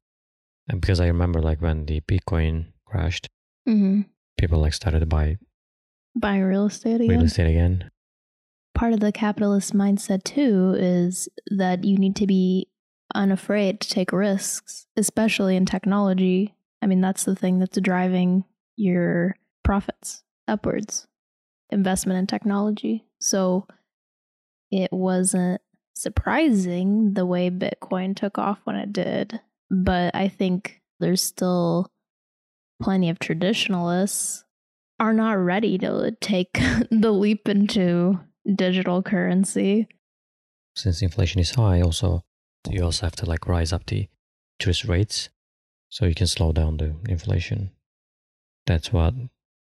And 0.69 0.81
because 0.81 1.01
I 1.01 1.07
remember 1.07 1.41
like 1.41 1.61
when 1.61 1.87
the 1.87 2.01
Bitcoin 2.01 2.67
crashed, 2.85 3.29
mm-hmm. 3.69 4.03
people 4.39 4.59
like 4.59 4.75
started 4.75 5.01
to 5.01 5.07
buy 5.07 5.39
buying 6.19 6.43
real 6.43 6.67
estate 6.67 6.95
again 6.95 7.09
real 7.09 7.25
estate 7.25 7.51
again. 7.51 7.91
part 8.75 8.95
of 8.95 9.01
the 9.01 9.13
capitalist 9.13 9.75
mindset 9.75 10.25
too 10.25 10.75
is 10.79 11.29
that 11.51 11.85
you 11.85 11.99
need 11.99 12.17
to 12.17 12.27
be 12.27 12.67
unafraid 13.15 13.81
to 13.81 13.89
take 13.89 14.13
risks, 14.13 14.87
especially 14.97 15.57
in 15.57 15.67
technology. 15.67 16.55
I 16.83 16.87
mean, 16.87 17.01
that's 17.01 17.25
the 17.25 17.37
thing 17.37 17.59
that's 17.59 17.81
driving 17.81 18.45
your 18.77 19.37
profits 19.65 20.23
upwards. 20.47 21.07
Investment 21.71 22.19
in 22.19 22.27
technology. 22.27 23.05
So 23.21 23.67
it 24.71 24.93
wasn't 24.93 25.61
surprising 25.95 27.15
the 27.15 27.27
way 27.27 27.51
Bitcoin 27.51 28.15
took 28.15 28.39
off 28.39 28.59
when 28.65 28.77
it 28.77 28.93
did, 28.93 29.41
but 29.71 30.15
I 30.15 30.29
think 30.29 30.81
there's 31.01 31.23
still 31.23 31.91
plenty 32.81 33.09
of 33.09 33.19
traditionalists 33.19 34.45
are 34.99 35.12
not 35.12 35.33
ready 35.33 35.79
to 35.79 36.17
take 36.21 36.53
the 36.91 37.12
leap 37.12 37.49
into 37.49 38.21
digital 38.55 39.03
currency. 39.03 39.89
Since 40.75 41.03
inflation 41.03 41.41
is 41.41 41.51
high, 41.55 41.81
also 41.81 42.23
you 42.71 42.83
also 42.83 43.07
have 43.07 43.17
to 43.17 43.27
like 43.27 43.47
rise 43.47 43.73
up 43.73 43.87
the 43.87 44.09
interest 44.59 44.85
rates 44.85 45.29
so 45.97 46.05
you 46.05 46.15
can 46.15 46.27
slow 46.27 46.53
down 46.53 46.77
the 46.77 46.95
inflation. 47.09 47.71
That's 48.67 48.93
what 48.93 49.15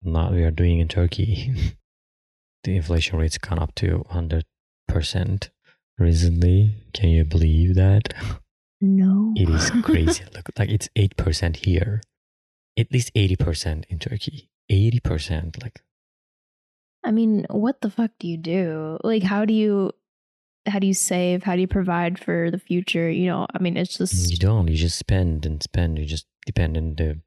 not 0.02 0.32
we 0.32 0.42
are 0.42 0.50
doing 0.50 0.78
in 0.78 0.86
Turkey. 0.86 1.54
the 2.64 2.76
inflation 2.76 3.18
rate's 3.18 3.38
gone 3.38 3.58
up 3.58 3.74
to 3.76 4.04
hundred 4.10 4.44
percent 4.86 5.48
recently. 5.98 6.74
Can 6.92 7.08
you 7.08 7.24
believe 7.24 7.76
that? 7.76 8.12
No. 8.82 9.32
It 9.40 9.48
is 9.48 9.70
crazy. 9.82 10.24
Look, 10.34 10.50
like 10.58 10.68
it's 10.68 10.90
eight 10.96 11.16
percent 11.16 11.64
here, 11.64 12.02
at 12.78 12.92
least 12.92 13.10
eighty 13.14 13.36
percent 13.36 13.86
in 13.88 13.98
Turkey. 13.98 14.50
Eighty 14.68 15.00
percent, 15.00 15.62
like 15.62 15.80
I 17.02 17.10
mean, 17.10 17.46
what 17.48 17.80
the 17.80 17.88
fuck 17.88 18.10
do 18.20 18.28
you 18.28 18.36
do? 18.36 18.98
Like 19.02 19.22
how 19.22 19.46
do 19.46 19.54
you 19.54 19.92
how 20.68 20.78
do 20.78 20.86
you 20.86 20.94
save? 20.94 21.42
How 21.42 21.54
do 21.54 21.60
you 21.60 21.66
provide 21.68 22.18
for 22.18 22.50
the 22.50 22.58
future? 22.58 23.10
You 23.10 23.26
know, 23.26 23.46
I 23.54 23.58
mean, 23.58 23.76
it's 23.76 23.96
just 23.96 24.30
you 24.30 24.36
don't. 24.36 24.68
You 24.68 24.76
just 24.76 24.98
spend 24.98 25.44
and 25.46 25.62
spend. 25.62 25.98
You 25.98 26.04
just 26.06 26.26
depend 26.46 26.76
on 26.76 26.94
the 26.96 27.20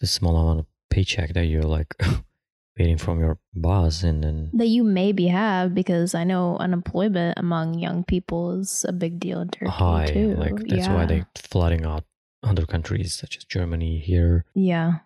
the 0.00 0.06
small 0.06 0.36
amount 0.36 0.60
of 0.60 0.66
paycheck 0.90 1.34
that 1.34 1.46
you're 1.46 1.62
like 1.62 1.94
waiting 2.78 2.96
from 2.98 3.20
your 3.20 3.38
boss, 3.54 4.02
and 4.02 4.24
then 4.24 4.50
that 4.54 4.68
you 4.68 4.82
maybe 4.84 5.28
have 5.28 5.74
because 5.74 6.14
I 6.14 6.24
know 6.24 6.56
unemployment 6.58 7.38
among 7.38 7.78
young 7.78 8.04
people 8.04 8.58
is 8.60 8.84
a 8.88 8.92
big 8.92 9.20
deal 9.20 9.40
in 9.40 9.48
Turkey 9.48 9.70
high. 9.70 10.06
too. 10.06 10.34
Like 10.36 10.56
that's 10.66 10.88
why 10.88 11.06
they're 11.06 11.28
flooding 11.36 11.84
out 11.84 12.04
other 12.42 12.64
countries 12.66 13.12
such 13.12 13.36
as 13.36 13.44
Germany, 13.44 13.98
here, 13.98 14.46
Yeah. 14.54 15.00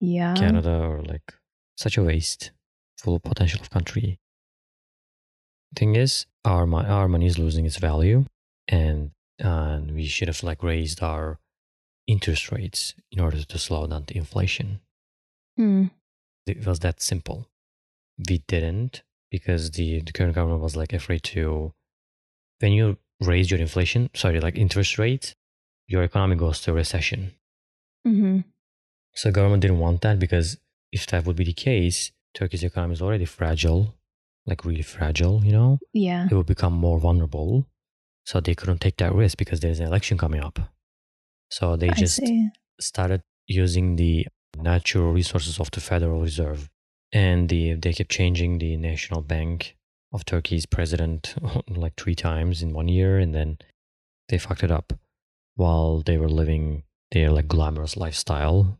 Yeah. 0.00 0.34
Canada, 0.34 0.80
or 0.82 1.02
like 1.02 1.32
such 1.78 1.96
a 1.96 2.02
waste, 2.02 2.50
full 2.98 3.18
potential 3.20 3.60
of 3.62 3.70
country. 3.70 4.18
Thing 5.76 5.96
is, 5.96 6.26
our 6.44 6.66
mo- 6.66 6.84
our 6.84 7.08
money 7.08 7.26
is 7.26 7.38
losing 7.38 7.66
its 7.66 7.76
value, 7.76 8.26
and 8.68 9.10
and 9.38 9.94
we 9.94 10.06
should 10.06 10.28
have 10.28 10.42
like 10.42 10.62
raised 10.62 11.02
our 11.02 11.38
interest 12.06 12.52
rates 12.52 12.94
in 13.10 13.20
order 13.20 13.42
to 13.42 13.58
slow 13.58 13.86
down 13.86 14.04
the 14.06 14.16
inflation. 14.16 14.80
Hmm. 15.56 15.86
It 16.46 16.66
was 16.66 16.80
that 16.80 17.00
simple. 17.00 17.48
We 18.28 18.38
didn't 18.46 19.02
because 19.30 19.72
the, 19.72 20.00
the 20.00 20.12
current 20.12 20.34
government 20.34 20.62
was 20.62 20.76
like 20.76 20.92
afraid 20.92 21.22
to. 21.24 21.72
When 22.60 22.72
you 22.72 22.98
raise 23.20 23.50
your 23.50 23.60
inflation, 23.60 24.10
sorry, 24.14 24.40
like 24.40 24.56
interest 24.56 24.98
rate, 24.98 25.34
your 25.88 26.02
economy 26.02 26.36
goes 26.36 26.60
to 26.62 26.70
a 26.70 26.74
recession. 26.74 27.32
hmm 28.04 28.40
So 29.14 29.30
government 29.32 29.62
didn't 29.62 29.78
want 29.78 30.02
that 30.02 30.18
because 30.18 30.58
if 30.92 31.06
that 31.08 31.24
would 31.24 31.36
be 31.36 31.44
the 31.44 31.52
case, 31.52 32.12
Turkey's 32.34 32.62
economy 32.64 32.94
is 32.94 33.02
already 33.02 33.24
fragile, 33.24 33.94
like 34.46 34.64
really 34.64 34.82
fragile, 34.82 35.44
you 35.44 35.52
know? 35.52 35.78
Yeah. 35.92 36.26
It 36.30 36.34
would 36.34 36.46
become 36.46 36.72
more 36.72 36.98
vulnerable. 36.98 37.66
So 38.26 38.40
they 38.40 38.54
couldn't 38.54 38.80
take 38.80 38.96
that 38.98 39.14
risk 39.14 39.38
because 39.38 39.60
there's 39.60 39.80
an 39.80 39.86
election 39.86 40.18
coming 40.18 40.42
up. 40.42 40.58
So 41.50 41.76
they 41.76 41.90
I 41.90 41.94
just 41.94 42.16
see. 42.16 42.48
started 42.80 43.22
using 43.46 43.96
the 43.96 44.26
natural 44.56 45.12
resources 45.12 45.60
of 45.60 45.70
the 45.70 45.80
Federal 45.80 46.20
Reserve. 46.20 46.70
And 47.12 47.48
the, 47.48 47.74
they 47.74 47.92
kept 47.92 48.10
changing 48.10 48.58
the 48.58 48.76
National 48.76 49.20
Bank 49.20 49.76
of 50.12 50.24
Turkey's 50.24 50.66
president 50.66 51.34
like 51.68 51.94
three 51.96 52.14
times 52.14 52.62
in 52.62 52.72
one 52.72 52.88
year. 52.88 53.18
And 53.18 53.34
then 53.34 53.58
they 54.28 54.38
fucked 54.38 54.62
it 54.64 54.70
up 54.70 54.92
while 55.54 56.00
they 56.00 56.18
were 56.18 56.28
living 56.28 56.82
their 57.12 57.30
like 57.30 57.46
glamorous 57.46 57.96
lifestyle. 57.96 58.78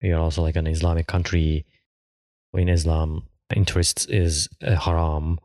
You're 0.00 0.20
also 0.20 0.42
like 0.42 0.56
an 0.56 0.66
Islamic 0.66 1.06
country. 1.06 1.66
In 2.54 2.70
Islam, 2.70 3.24
interest 3.54 4.10
is 4.10 4.48
a 4.62 4.76
haram. 4.76 5.38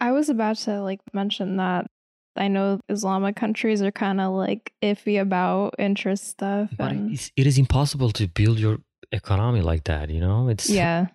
I 0.00 0.12
was 0.12 0.28
about 0.28 0.56
to 0.58 0.82
like 0.82 1.00
mention 1.12 1.56
that 1.56 1.86
I 2.36 2.48
know 2.48 2.80
Islamic 2.88 3.36
countries 3.36 3.82
are 3.82 3.92
kind 3.92 4.20
of 4.20 4.32
like 4.32 4.72
iffy 4.82 5.20
about 5.20 5.74
interest 5.78 6.28
stuff. 6.28 6.70
But 6.76 6.94
it 7.36 7.46
is 7.46 7.58
impossible 7.58 8.10
to 8.12 8.26
build 8.26 8.58
your 8.58 8.78
economy 9.10 9.60
like 9.60 9.84
that, 9.84 10.10
you 10.10 10.20
know? 10.20 10.48
It's 10.48 10.68
yeah, 10.70 11.06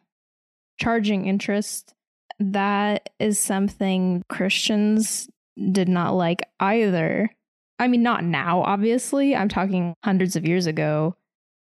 charging 0.79 1.25
interest. 1.25 1.93
That 2.39 3.09
is 3.19 3.39
something 3.39 4.23
Christians 4.29 5.27
did 5.71 5.89
not 5.89 6.13
like 6.13 6.43
either. 6.59 7.31
I 7.79 7.87
mean, 7.87 8.03
not 8.03 8.23
now, 8.23 8.61
obviously. 8.61 9.35
I'm 9.35 9.49
talking 9.49 9.95
hundreds 10.03 10.35
of 10.35 10.47
years 10.47 10.67
ago. 10.67 11.15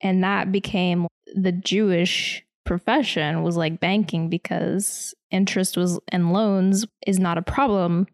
And 0.01 0.23
that 0.23 0.51
became 0.51 1.07
the 1.35 1.51
Jewish 1.51 2.43
profession 2.65 3.43
was 3.43 3.57
like 3.57 3.79
banking 3.79 4.29
because 4.29 5.13
interest 5.31 5.77
was 5.77 5.99
and 6.09 6.33
loans 6.33 6.85
is 7.05 7.19
not 7.19 7.37
a 7.37 7.43
problem 7.43 8.07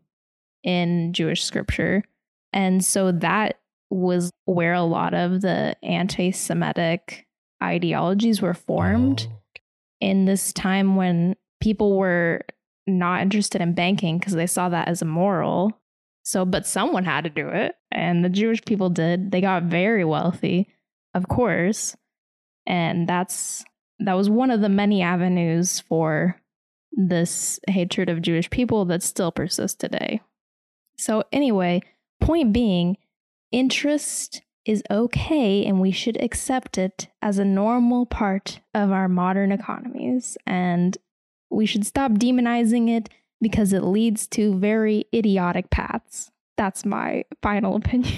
in 0.63 1.13
Jewish 1.13 1.43
scripture. 1.43 2.03
And 2.53 2.83
so 2.83 3.11
that 3.13 3.59
was 3.89 4.31
where 4.45 4.73
a 4.73 4.83
lot 4.83 5.13
of 5.13 5.41
the 5.41 5.75
anti 5.83 6.31
Semitic 6.31 7.25
ideologies 7.61 8.41
were 8.41 8.53
formed 8.53 9.27
Oh, 9.29 9.37
in 9.99 10.25
this 10.25 10.51
time 10.51 10.95
when 10.95 11.35
people 11.61 11.97
were 11.97 12.41
not 12.87 13.21
interested 13.21 13.61
in 13.61 13.73
banking 13.73 14.17
because 14.17 14.33
they 14.33 14.47
saw 14.47 14.69
that 14.69 14.87
as 14.87 15.01
immoral. 15.01 15.71
So, 16.23 16.45
but 16.45 16.65
someone 16.67 17.05
had 17.05 17.23
to 17.23 17.29
do 17.29 17.49
it, 17.49 17.75
and 17.91 18.23
the 18.23 18.29
Jewish 18.29 18.63
people 18.63 18.89
did. 18.89 19.31
They 19.31 19.41
got 19.41 19.63
very 19.63 20.05
wealthy, 20.05 20.67
of 21.13 21.27
course, 21.27 21.95
and 22.67 23.07
that's 23.07 23.63
that 24.05 24.13
was 24.13 24.29
one 24.29 24.51
of 24.51 24.61
the 24.61 24.69
many 24.69 25.01
avenues 25.01 25.79
for 25.79 26.39
this 26.91 27.59
hatred 27.67 28.09
of 28.09 28.21
Jewish 28.21 28.49
people 28.49 28.85
that 28.85 29.03
still 29.03 29.31
persists 29.31 29.77
today. 29.77 30.21
So, 30.97 31.23
anyway, 31.31 31.81
point 32.19 32.53
being, 32.53 32.97
interest 33.51 34.41
is 34.65 34.83
okay 34.91 35.65
and 35.65 35.81
we 35.81 35.91
should 35.91 36.21
accept 36.21 36.77
it 36.77 37.07
as 37.21 37.39
a 37.39 37.45
normal 37.45 38.05
part 38.05 38.59
of 38.73 38.91
our 38.91 39.07
modern 39.07 39.51
economies. 39.51 40.37
And 40.45 40.97
we 41.49 41.65
should 41.65 41.85
stop 41.85 42.11
demonizing 42.11 42.89
it 42.89 43.09
because 43.41 43.73
it 43.73 43.83
leads 43.83 44.27
to 44.27 44.57
very 44.57 45.05
idiotic 45.13 45.69
paths. 45.71 46.31
That's 46.57 46.85
my 46.85 47.25
final 47.41 47.75
opinion. 47.75 48.17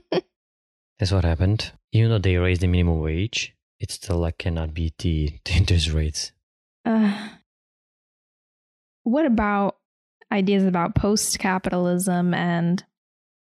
That's 0.98 1.12
what 1.12 1.24
happened. 1.24 1.72
You 1.90 2.08
know, 2.08 2.18
they 2.18 2.36
raised 2.36 2.60
the 2.60 2.66
minimum 2.68 3.00
wage, 3.00 3.54
it 3.80 3.90
still 3.90 4.18
like 4.18 4.38
cannot 4.38 4.74
beat 4.74 4.98
the, 4.98 5.32
the 5.44 5.52
interest 5.52 5.90
rates. 5.90 6.32
Uh, 6.84 7.28
what 9.02 9.26
about 9.26 9.76
ideas 10.30 10.64
about 10.64 10.94
post 10.94 11.38
capitalism 11.38 12.34
and 12.34 12.84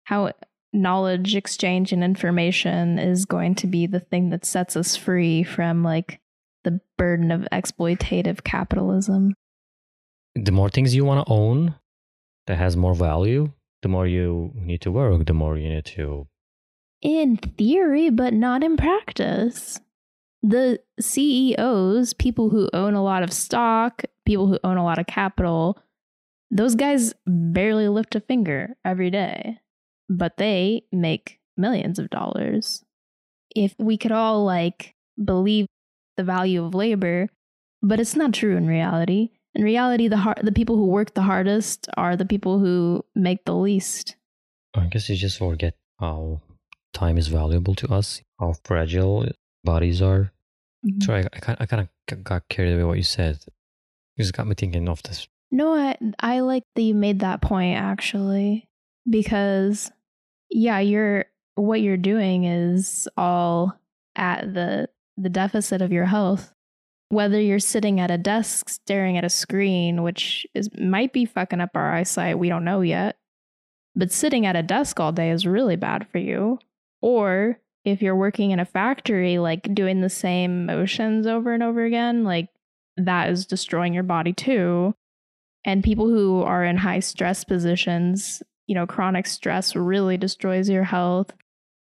how 0.06 0.32
knowledge 0.74 1.36
exchange 1.36 1.92
and 1.92 2.04
information 2.04 3.00
is 3.00 3.26
going 3.26 3.56
to 3.56 3.68
be 3.68 3.88
the 3.88 4.00
thing 4.00 4.30
that 4.30 4.46
sets 4.46 4.76
us 4.76 4.96
free 4.96 5.44
from 5.44 5.84
like 5.84 6.20
the 6.64 6.80
burden 6.98 7.32
of 7.32 7.48
exploitative 7.52 8.44
capitalism? 8.44 9.34
The 10.36 10.52
more 10.52 10.70
things 10.70 10.96
you 10.96 11.04
want 11.04 11.26
to 11.26 11.34
own 11.34 11.76
that 12.46 12.58
has 12.58 12.78
more 12.78 12.94
value, 12.94 13.52
the 13.82 13.90
more 13.90 14.08
you 14.08 14.52
need 14.56 14.82
to 14.82 14.92
work, 14.92 15.26
the 15.26 15.34
more 15.34 15.58
you 15.58 15.70
need 15.70 15.86
to. 15.86 16.28
In 17.02 17.38
theory, 17.38 18.10
but 18.10 18.34
not 18.34 18.64
in 18.64 18.78
practice. 18.78 19.80
The 20.44 20.80
CEOs, 21.00 22.14
people 22.14 22.50
who 22.50 22.70
own 22.74 22.94
a 22.94 23.04
lot 23.04 23.24
of 23.24 23.34
stock, 23.34 24.04
people 24.26 24.48
who 24.48 24.60
own 24.64 24.78
a 24.78 24.84
lot 24.84 25.00
of 25.00 25.08
capital, 25.08 25.78
those 26.52 26.76
guys 26.76 27.14
barely 27.26 27.88
lift 27.90 28.16
a 28.16 28.22
finger 28.22 28.76
every 28.86 29.10
day, 29.10 29.60
but 30.10 30.38
they 30.38 30.84
make 30.92 31.40
millions 31.58 32.00
of 32.00 32.10
dollars. 32.10 32.84
If 33.56 33.76
we 33.80 33.98
could 33.98 34.12
all 34.12 34.46
like 34.46 34.96
believe 35.24 35.68
the 36.16 36.24
value 36.24 36.64
of 36.64 36.76
labor, 36.76 37.30
but 37.82 38.00
it's 38.00 38.16
not 38.16 38.34
true 38.34 38.56
in 38.56 38.68
reality. 38.68 39.30
In 39.56 39.64
reality, 39.64 40.08
the 40.08 40.18
hard, 40.18 40.40
the 40.44 40.52
people 40.52 40.76
who 40.76 40.86
work 40.86 41.14
the 41.14 41.24
hardest 41.24 41.88
are 41.98 42.16
the 42.16 42.26
people 42.26 42.60
who 42.60 43.04
make 43.16 43.46
the 43.46 43.56
least. 43.56 44.16
I 44.76 44.86
guess 44.86 45.10
you 45.10 45.16
just 45.16 45.40
forget 45.40 45.74
how 46.00 46.42
time 46.94 47.18
is 47.18 47.28
valuable 47.28 47.74
to 47.76 47.92
us, 47.92 48.22
how 48.40 48.54
fragile 48.64 49.24
bodies 49.68 50.02
are. 50.02 50.32
Mhm. 50.86 51.04
Sorry, 51.04 51.24
I, 51.24 51.28
I, 51.34 51.40
kind- 51.40 51.58
I 51.62 51.66
kind 51.66 51.82
of 52.12 52.24
got 52.24 52.48
carried 52.50 52.74
away 52.74 52.84
what 52.86 52.98
you 52.98 53.04
said. 53.04 53.38
You 54.16 54.24
just 54.24 54.34
got 54.34 54.48
me 54.48 54.56
thinking 54.56 54.88
of 54.90 55.04
this. 55.04 55.28
No, 55.52 55.74
I 55.76 55.96
I 56.20 56.40
like 56.42 56.64
that 56.76 56.82
you 56.82 56.96
made 56.96 57.20
that 57.22 57.42
point 57.42 57.78
actually 57.78 58.68
because 59.10 59.92
yeah, 60.50 60.80
you're 60.80 61.26
what 61.56 61.82
you're 61.82 61.98
doing 62.14 62.44
is 62.46 63.08
all 63.18 63.78
at 64.16 64.54
the 64.54 64.90
the 65.18 65.30
deficit 65.30 65.82
of 65.82 65.92
your 65.92 66.06
health. 66.06 66.54
Whether 67.10 67.40
you're 67.40 67.60
sitting 67.60 68.00
at 68.02 68.12
a 68.12 68.18
desk 68.18 68.68
staring 68.70 69.18
at 69.18 69.24
a 69.24 69.30
screen, 69.30 70.04
which 70.04 70.46
is 70.54 70.70
might 70.78 71.14
be 71.14 71.26
fucking 71.26 71.62
up 71.62 71.72
our 71.76 71.94
eyesight, 71.94 72.38
we 72.40 72.50
don't 72.50 72.66
know 72.66 72.82
yet. 72.82 73.16
But 73.96 74.12
sitting 74.12 74.46
at 74.46 74.56
a 74.58 74.64
desk 74.64 75.00
all 75.00 75.12
day 75.14 75.32
is 75.32 75.48
really 75.48 75.76
bad 75.78 76.08
for 76.12 76.18
you. 76.20 76.60
Or 77.02 77.60
if 77.88 78.02
you're 78.02 78.16
working 78.16 78.52
in 78.52 78.60
a 78.60 78.66
factory, 78.66 79.40
like 79.40 79.74
doing 79.74 80.02
the 80.02 80.10
same 80.10 80.66
motions 80.66 81.26
over 81.26 81.54
and 81.54 81.64
over 81.64 81.84
again, 81.86 82.24
like 82.24 82.50
that 82.98 83.30
is 83.30 83.46
destroying 83.46 83.94
your 83.94 84.04
body 84.04 84.34
too 84.34 84.94
and 85.68 85.84
people 85.84 86.08
who 86.08 86.42
are 86.42 86.64
in 86.64 86.78
high 86.78 87.02
stress 87.02 87.44
positions, 87.44 88.42
you 88.68 88.74
know, 88.74 88.88
chronic 88.88 89.28
stress 89.28 89.76
really 89.76 90.18
destroys 90.18 90.70
your 90.70 90.86
health. 90.86 91.34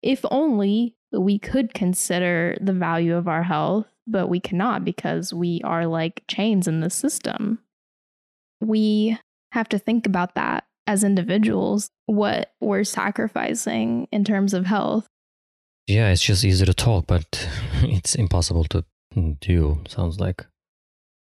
If 0.03 0.23
only 0.29 0.95
we 1.11 1.39
could 1.39 1.73
consider 1.73 2.55
the 2.61 2.71
value 2.71 3.15
of 3.15 3.27
our 3.27 3.41
health, 3.41 3.87
but 4.05 4.27
we 4.27 4.39
cannot 4.39 4.85
because 4.85 5.33
we 5.33 5.59
are 5.63 5.87
like 5.87 6.23
chains 6.27 6.67
in 6.67 6.81
the 6.81 6.91
system. 6.91 7.59
We 8.61 9.17
have 9.53 9.69
to 9.69 9.79
think 9.79 10.05
about 10.05 10.35
that 10.35 10.65
as 10.85 11.03
individuals, 11.03 11.89
what 12.05 12.53
we're 12.61 12.83
sacrificing 12.83 14.07
in 14.11 14.23
terms 14.23 14.53
of 14.53 14.67
health. 14.67 15.07
Yeah, 15.87 16.09
it's 16.11 16.21
just 16.23 16.45
easy 16.45 16.65
to 16.65 16.73
talk, 16.73 17.05
but 17.07 17.25
it's 17.81 18.15
impossible 18.15 18.63
to 18.65 18.83
do. 19.41 19.81
Sounds 19.87 20.19
like 20.19 20.45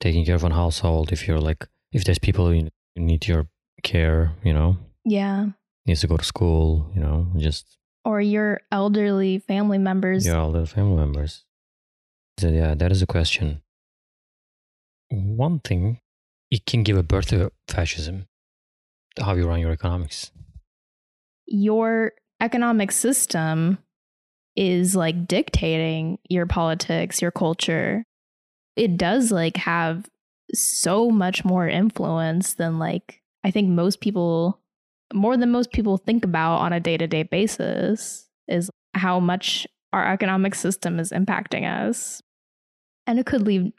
taking 0.00 0.24
care 0.24 0.34
of 0.36 0.44
a 0.44 0.50
household. 0.52 1.12
If 1.12 1.26
you're 1.26 1.40
like, 1.40 1.66
if 1.92 2.04
there's 2.04 2.18
people 2.18 2.48
who 2.48 2.68
need 2.96 3.26
your 3.26 3.46
care, 3.82 4.32
you 4.44 4.52
know, 4.52 4.76
Yeah. 5.04 5.46
needs 5.86 6.00
to 6.02 6.06
go 6.06 6.16
to 6.16 6.24
school, 6.24 6.90
you 6.94 7.00
know, 7.00 7.28
just 7.36 7.78
Or 8.04 8.20
your 8.20 8.60
elderly 8.70 9.38
family 9.38 9.78
members. 9.78 10.26
your 10.26 10.38
other 10.40 10.66
family 10.66 10.96
members. 10.96 11.44
So 12.38 12.48
yeah, 12.48 12.74
that 12.74 12.92
is 12.92 13.02
a 13.02 13.06
question. 13.06 13.62
One 15.10 15.60
thing, 15.60 16.00
it 16.50 16.64
can 16.66 16.82
give 16.82 16.96
a 16.96 17.02
birth 17.02 17.28
to 17.28 17.52
fascism. 17.68 18.26
How 19.18 19.34
you 19.34 19.46
run 19.46 19.60
your 19.60 19.72
economics. 19.72 20.30
your 21.46 22.12
economic 22.40 22.90
system 22.92 23.78
is 24.56 24.94
like 24.94 25.26
dictating 25.26 26.18
your 26.28 26.46
politics, 26.46 27.22
your 27.22 27.30
culture. 27.30 28.04
It 28.76 28.96
does 28.96 29.32
like 29.32 29.56
have 29.58 30.08
so 30.54 31.10
much 31.10 31.44
more 31.44 31.66
influence 31.66 32.54
than 32.54 32.78
like 32.78 33.20
I 33.44 33.50
think 33.50 33.68
most 33.68 34.00
people 34.00 34.60
more 35.14 35.36
than 35.36 35.50
most 35.50 35.72
people 35.72 35.98
think 35.98 36.24
about 36.24 36.56
on 36.56 36.72
a 36.72 36.80
day-to-day 36.80 37.24
basis 37.24 38.28
is 38.48 38.70
how 38.94 39.20
much 39.20 39.66
our 39.92 40.10
economic 40.10 40.54
system 40.54 40.98
is 40.98 41.10
impacting 41.10 41.70
us. 41.70 42.22
And 43.06 43.18
it 43.18 43.26
could 43.26 43.42
lead 43.42 43.72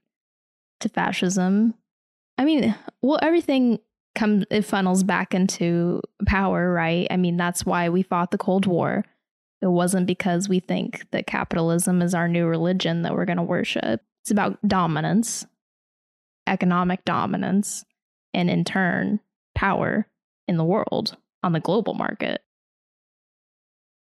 to 0.81 0.89
fascism. 0.89 1.73
I 2.37 2.45
mean, 2.45 2.75
well 3.01 3.19
everything 3.21 3.79
comes 4.15 4.45
it 4.51 4.63
funnels 4.63 5.03
back 5.03 5.33
into 5.33 6.01
power, 6.27 6.71
right? 6.71 7.07
I 7.09 7.17
mean, 7.17 7.37
that's 7.37 7.65
why 7.65 7.89
we 7.89 8.03
fought 8.03 8.31
the 8.31 8.37
Cold 8.37 8.65
War. 8.65 9.05
It 9.63 9.71
wasn't 9.71 10.07
because 10.07 10.49
we 10.49 10.59
think 10.59 11.09
that 11.11 11.25
capitalism 11.25 12.01
is 12.01 12.13
our 12.13 12.27
new 12.27 12.47
religion 12.47 13.03
that 13.03 13.13
we're 13.13 13.23
going 13.23 13.37
to 13.37 13.43
worship. 13.43 14.01
It's 14.21 14.29
about 14.29 14.59
dominance, 14.67 15.45
economic 16.45 17.05
dominance, 17.05 17.85
and 18.33 18.49
in 18.49 18.65
turn, 18.65 19.21
power 19.55 20.05
in 20.49 20.57
the 20.57 20.65
world 20.65 21.15
on 21.43 21.53
the 21.53 21.61
global 21.61 21.93
market. 21.93 22.41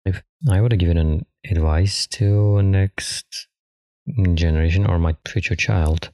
If 0.08 0.24
I 0.50 0.60
would 0.60 0.72
have 0.72 0.80
given 0.80 0.98
an 0.98 1.28
advice 1.48 2.08
to 2.08 2.58
a 2.58 2.64
next 2.64 3.48
generation 4.34 4.88
or 4.88 4.98
my 4.98 5.16
future 5.28 5.56
child, 5.56 6.10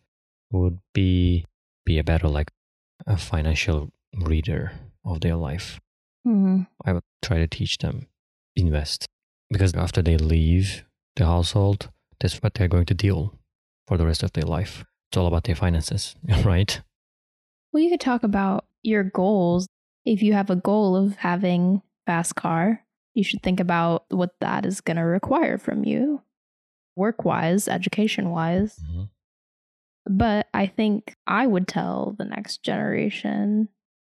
would 0.52 0.80
be 0.94 1.46
be 1.86 1.98
a 1.98 2.04
better 2.04 2.28
like 2.28 2.52
a 3.08 3.16
financial 3.16 3.90
reader 4.14 4.74
of 5.06 5.22
their 5.22 5.38
life. 5.38 5.80
Mm-hmm. 6.28 6.64
I 6.84 6.92
would 6.92 7.04
try 7.22 7.38
to 7.38 7.48
teach 7.48 7.78
them 7.78 8.08
invest 8.58 9.08
because 9.50 9.74
after 9.74 10.02
they 10.02 10.18
leave 10.18 10.84
the 11.16 11.26
household, 11.26 11.90
that's 12.20 12.38
what 12.38 12.54
they're 12.54 12.68
going 12.68 12.86
to 12.86 12.94
deal 12.94 13.34
for 13.88 13.98
the 13.98 14.06
rest 14.06 14.24
of 14.24 14.34
their 14.34 14.44
life. 14.44 14.86
It's 15.10 15.18
all 15.18 15.28
about 15.28 15.46
their 15.46 15.56
finances, 15.56 16.16
right? 16.44 16.82
Well, 17.72 17.84
you 17.84 17.90
could 17.90 18.02
talk 18.02 18.24
about 18.24 18.66
your 18.84 19.04
goals. 19.04 19.68
If 20.06 20.22
you 20.22 20.34
have 20.34 20.50
a 20.50 20.56
goal 20.56 20.96
of 20.96 21.16
having 21.18 21.82
fast 22.06 22.36
car, 22.36 22.84
you 23.14 23.24
should 23.24 23.42
think 23.42 23.60
about 23.60 24.06
what 24.10 24.36
that 24.40 24.66
is 24.66 24.82
going 24.82 24.98
to 24.98 25.04
require 25.04 25.58
from 25.58 25.84
you, 25.84 26.22
work 26.96 27.26
wise, 27.26 27.68
education 27.68 28.30
wise. 28.30 28.80
Mm-hmm. 28.80 29.04
But 30.16 30.48
I 30.54 30.68
think 30.68 31.16
I 31.28 31.46
would 31.46 31.68
tell 31.68 32.16
the 32.18 32.26
next 32.26 32.64
generation 32.64 33.70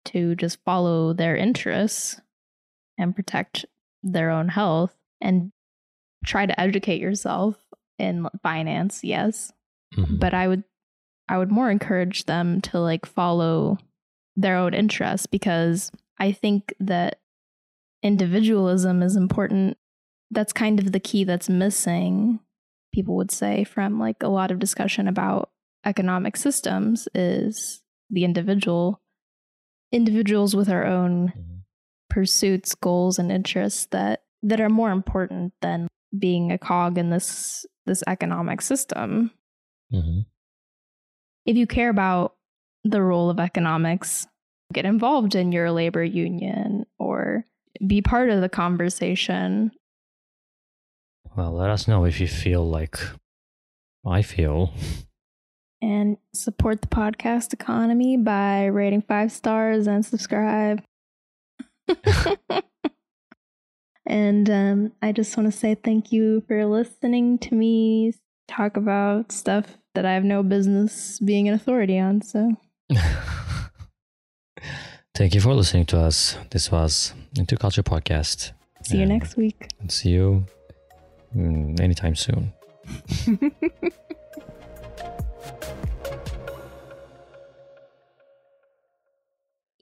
to 0.05 0.35
just 0.35 0.63
follow 0.63 1.13
their 1.13 1.35
interests 1.35 2.19
and 2.97 3.15
protect 3.15 3.65
their 4.03 4.29
own 4.29 4.49
health 4.49 4.95
and 5.23 5.51
try 6.25 6.45
to 6.45 6.59
educate 6.59 7.01
yourself 7.01 7.57
in 7.97 8.27
finance, 8.43 9.03
yes. 9.03 9.51
Mhm. 9.95 10.19
But 10.19 10.33
I 10.33 10.47
would 10.47 10.63
I 11.29 11.37
would 11.37 11.51
more 11.51 11.71
encourage 11.71 12.25
them 12.25 12.59
to 12.61 12.79
like 12.79 13.05
follow 13.05 13.77
their 14.35 14.57
own 14.57 14.73
interests 14.73 15.25
because 15.25 15.89
I 16.19 16.31
think 16.33 16.73
that 16.79 17.19
individualism 18.03 19.01
is 19.01 19.15
important. 19.15 19.77
That's 20.31 20.53
kind 20.53 20.79
of 20.79 20.91
the 20.91 20.99
key 20.99 21.23
that's 21.23 21.49
missing, 21.49 22.39
people 22.93 23.15
would 23.15 23.31
say, 23.31 23.63
from 23.63 23.99
like 23.99 24.21
a 24.21 24.27
lot 24.27 24.51
of 24.51 24.59
discussion 24.59 25.07
about 25.07 25.51
economic 25.85 26.35
systems 26.37 27.07
is 27.13 27.81
the 28.09 28.25
individual 28.25 29.01
individuals 29.91 30.55
with 30.55 30.69
our 30.69 30.85
own 30.85 31.29
Mhm. 31.29 31.59
pursuits, 32.09 32.73
goals 32.75 33.19
and 33.19 33.31
interests 33.31 33.85
that 33.91 34.23
that 34.43 34.61
are 34.61 34.69
more 34.69 34.91
important 34.91 35.53
than 35.61 35.87
being 36.17 36.51
a 36.51 36.57
cog 36.57 36.97
in 36.97 37.09
this 37.09 37.65
this 37.85 38.03
economic 38.07 38.61
system. 38.61 39.31
Mhm. 39.91 40.25
If 41.45 41.57
you 41.57 41.67
care 41.67 41.89
about 41.89 42.35
the 42.83 43.01
role 43.01 43.29
of 43.29 43.39
economics. 43.39 44.27
Get 44.71 44.85
involved 44.85 45.35
in 45.35 45.51
your 45.51 45.71
labor 45.71 46.03
union 46.03 46.85
or 46.99 47.45
be 47.85 48.01
part 48.01 48.29
of 48.29 48.41
the 48.41 48.49
conversation. 48.49 49.71
Well, 51.35 51.51
let 51.51 51.69
us 51.69 51.87
know 51.87 52.05
if 52.05 52.19
you 52.19 52.27
feel 52.27 52.67
like 52.67 52.97
I 54.05 54.21
feel. 54.21 54.73
And 55.81 56.17
support 56.33 56.81
the 56.81 56.87
podcast 56.87 57.53
economy 57.53 58.17
by 58.17 58.65
rating 58.65 59.01
five 59.01 59.31
stars 59.31 59.87
and 59.87 60.05
subscribe. 60.05 60.83
and 64.05 64.49
um, 64.49 64.91
I 65.01 65.11
just 65.11 65.35
want 65.37 65.51
to 65.51 65.57
say 65.57 65.75
thank 65.75 66.11
you 66.11 66.43
for 66.47 66.65
listening 66.65 67.37
to 67.39 67.55
me 67.55 68.13
talk 68.47 68.77
about 68.77 69.31
stuff 69.31 69.77
that 69.95 70.05
I 70.05 70.13
have 70.13 70.23
no 70.23 70.43
business 70.43 71.19
being 71.19 71.47
an 71.47 71.53
authority 71.53 71.99
on. 71.99 72.21
So, 72.21 72.55
thank 75.15 75.33
you 75.33 75.41
for 75.41 75.53
listening 75.53 75.85
to 75.87 75.99
us. 75.99 76.37
This 76.51 76.71
was 76.71 77.13
Interculture 77.35 77.83
Podcast. 77.83 78.51
See 78.83 78.97
you 78.97 79.05
next 79.05 79.37
week. 79.37 79.69
See 79.87 80.09
you 80.09 80.45
mm, 81.35 81.79
anytime 81.79 82.15
soon. 82.15 82.53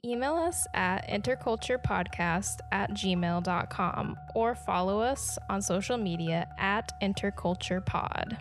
Email 0.04 0.34
us 0.34 0.66
at 0.74 1.08
interculturepodcast 1.08 2.58
at 2.72 2.90
gmail.com 2.90 4.18
or 4.34 4.56
follow 4.56 5.00
us 5.00 5.38
on 5.48 5.62
social 5.62 5.96
media 5.96 6.48
at 6.58 6.90
interculturepod. 7.00 8.36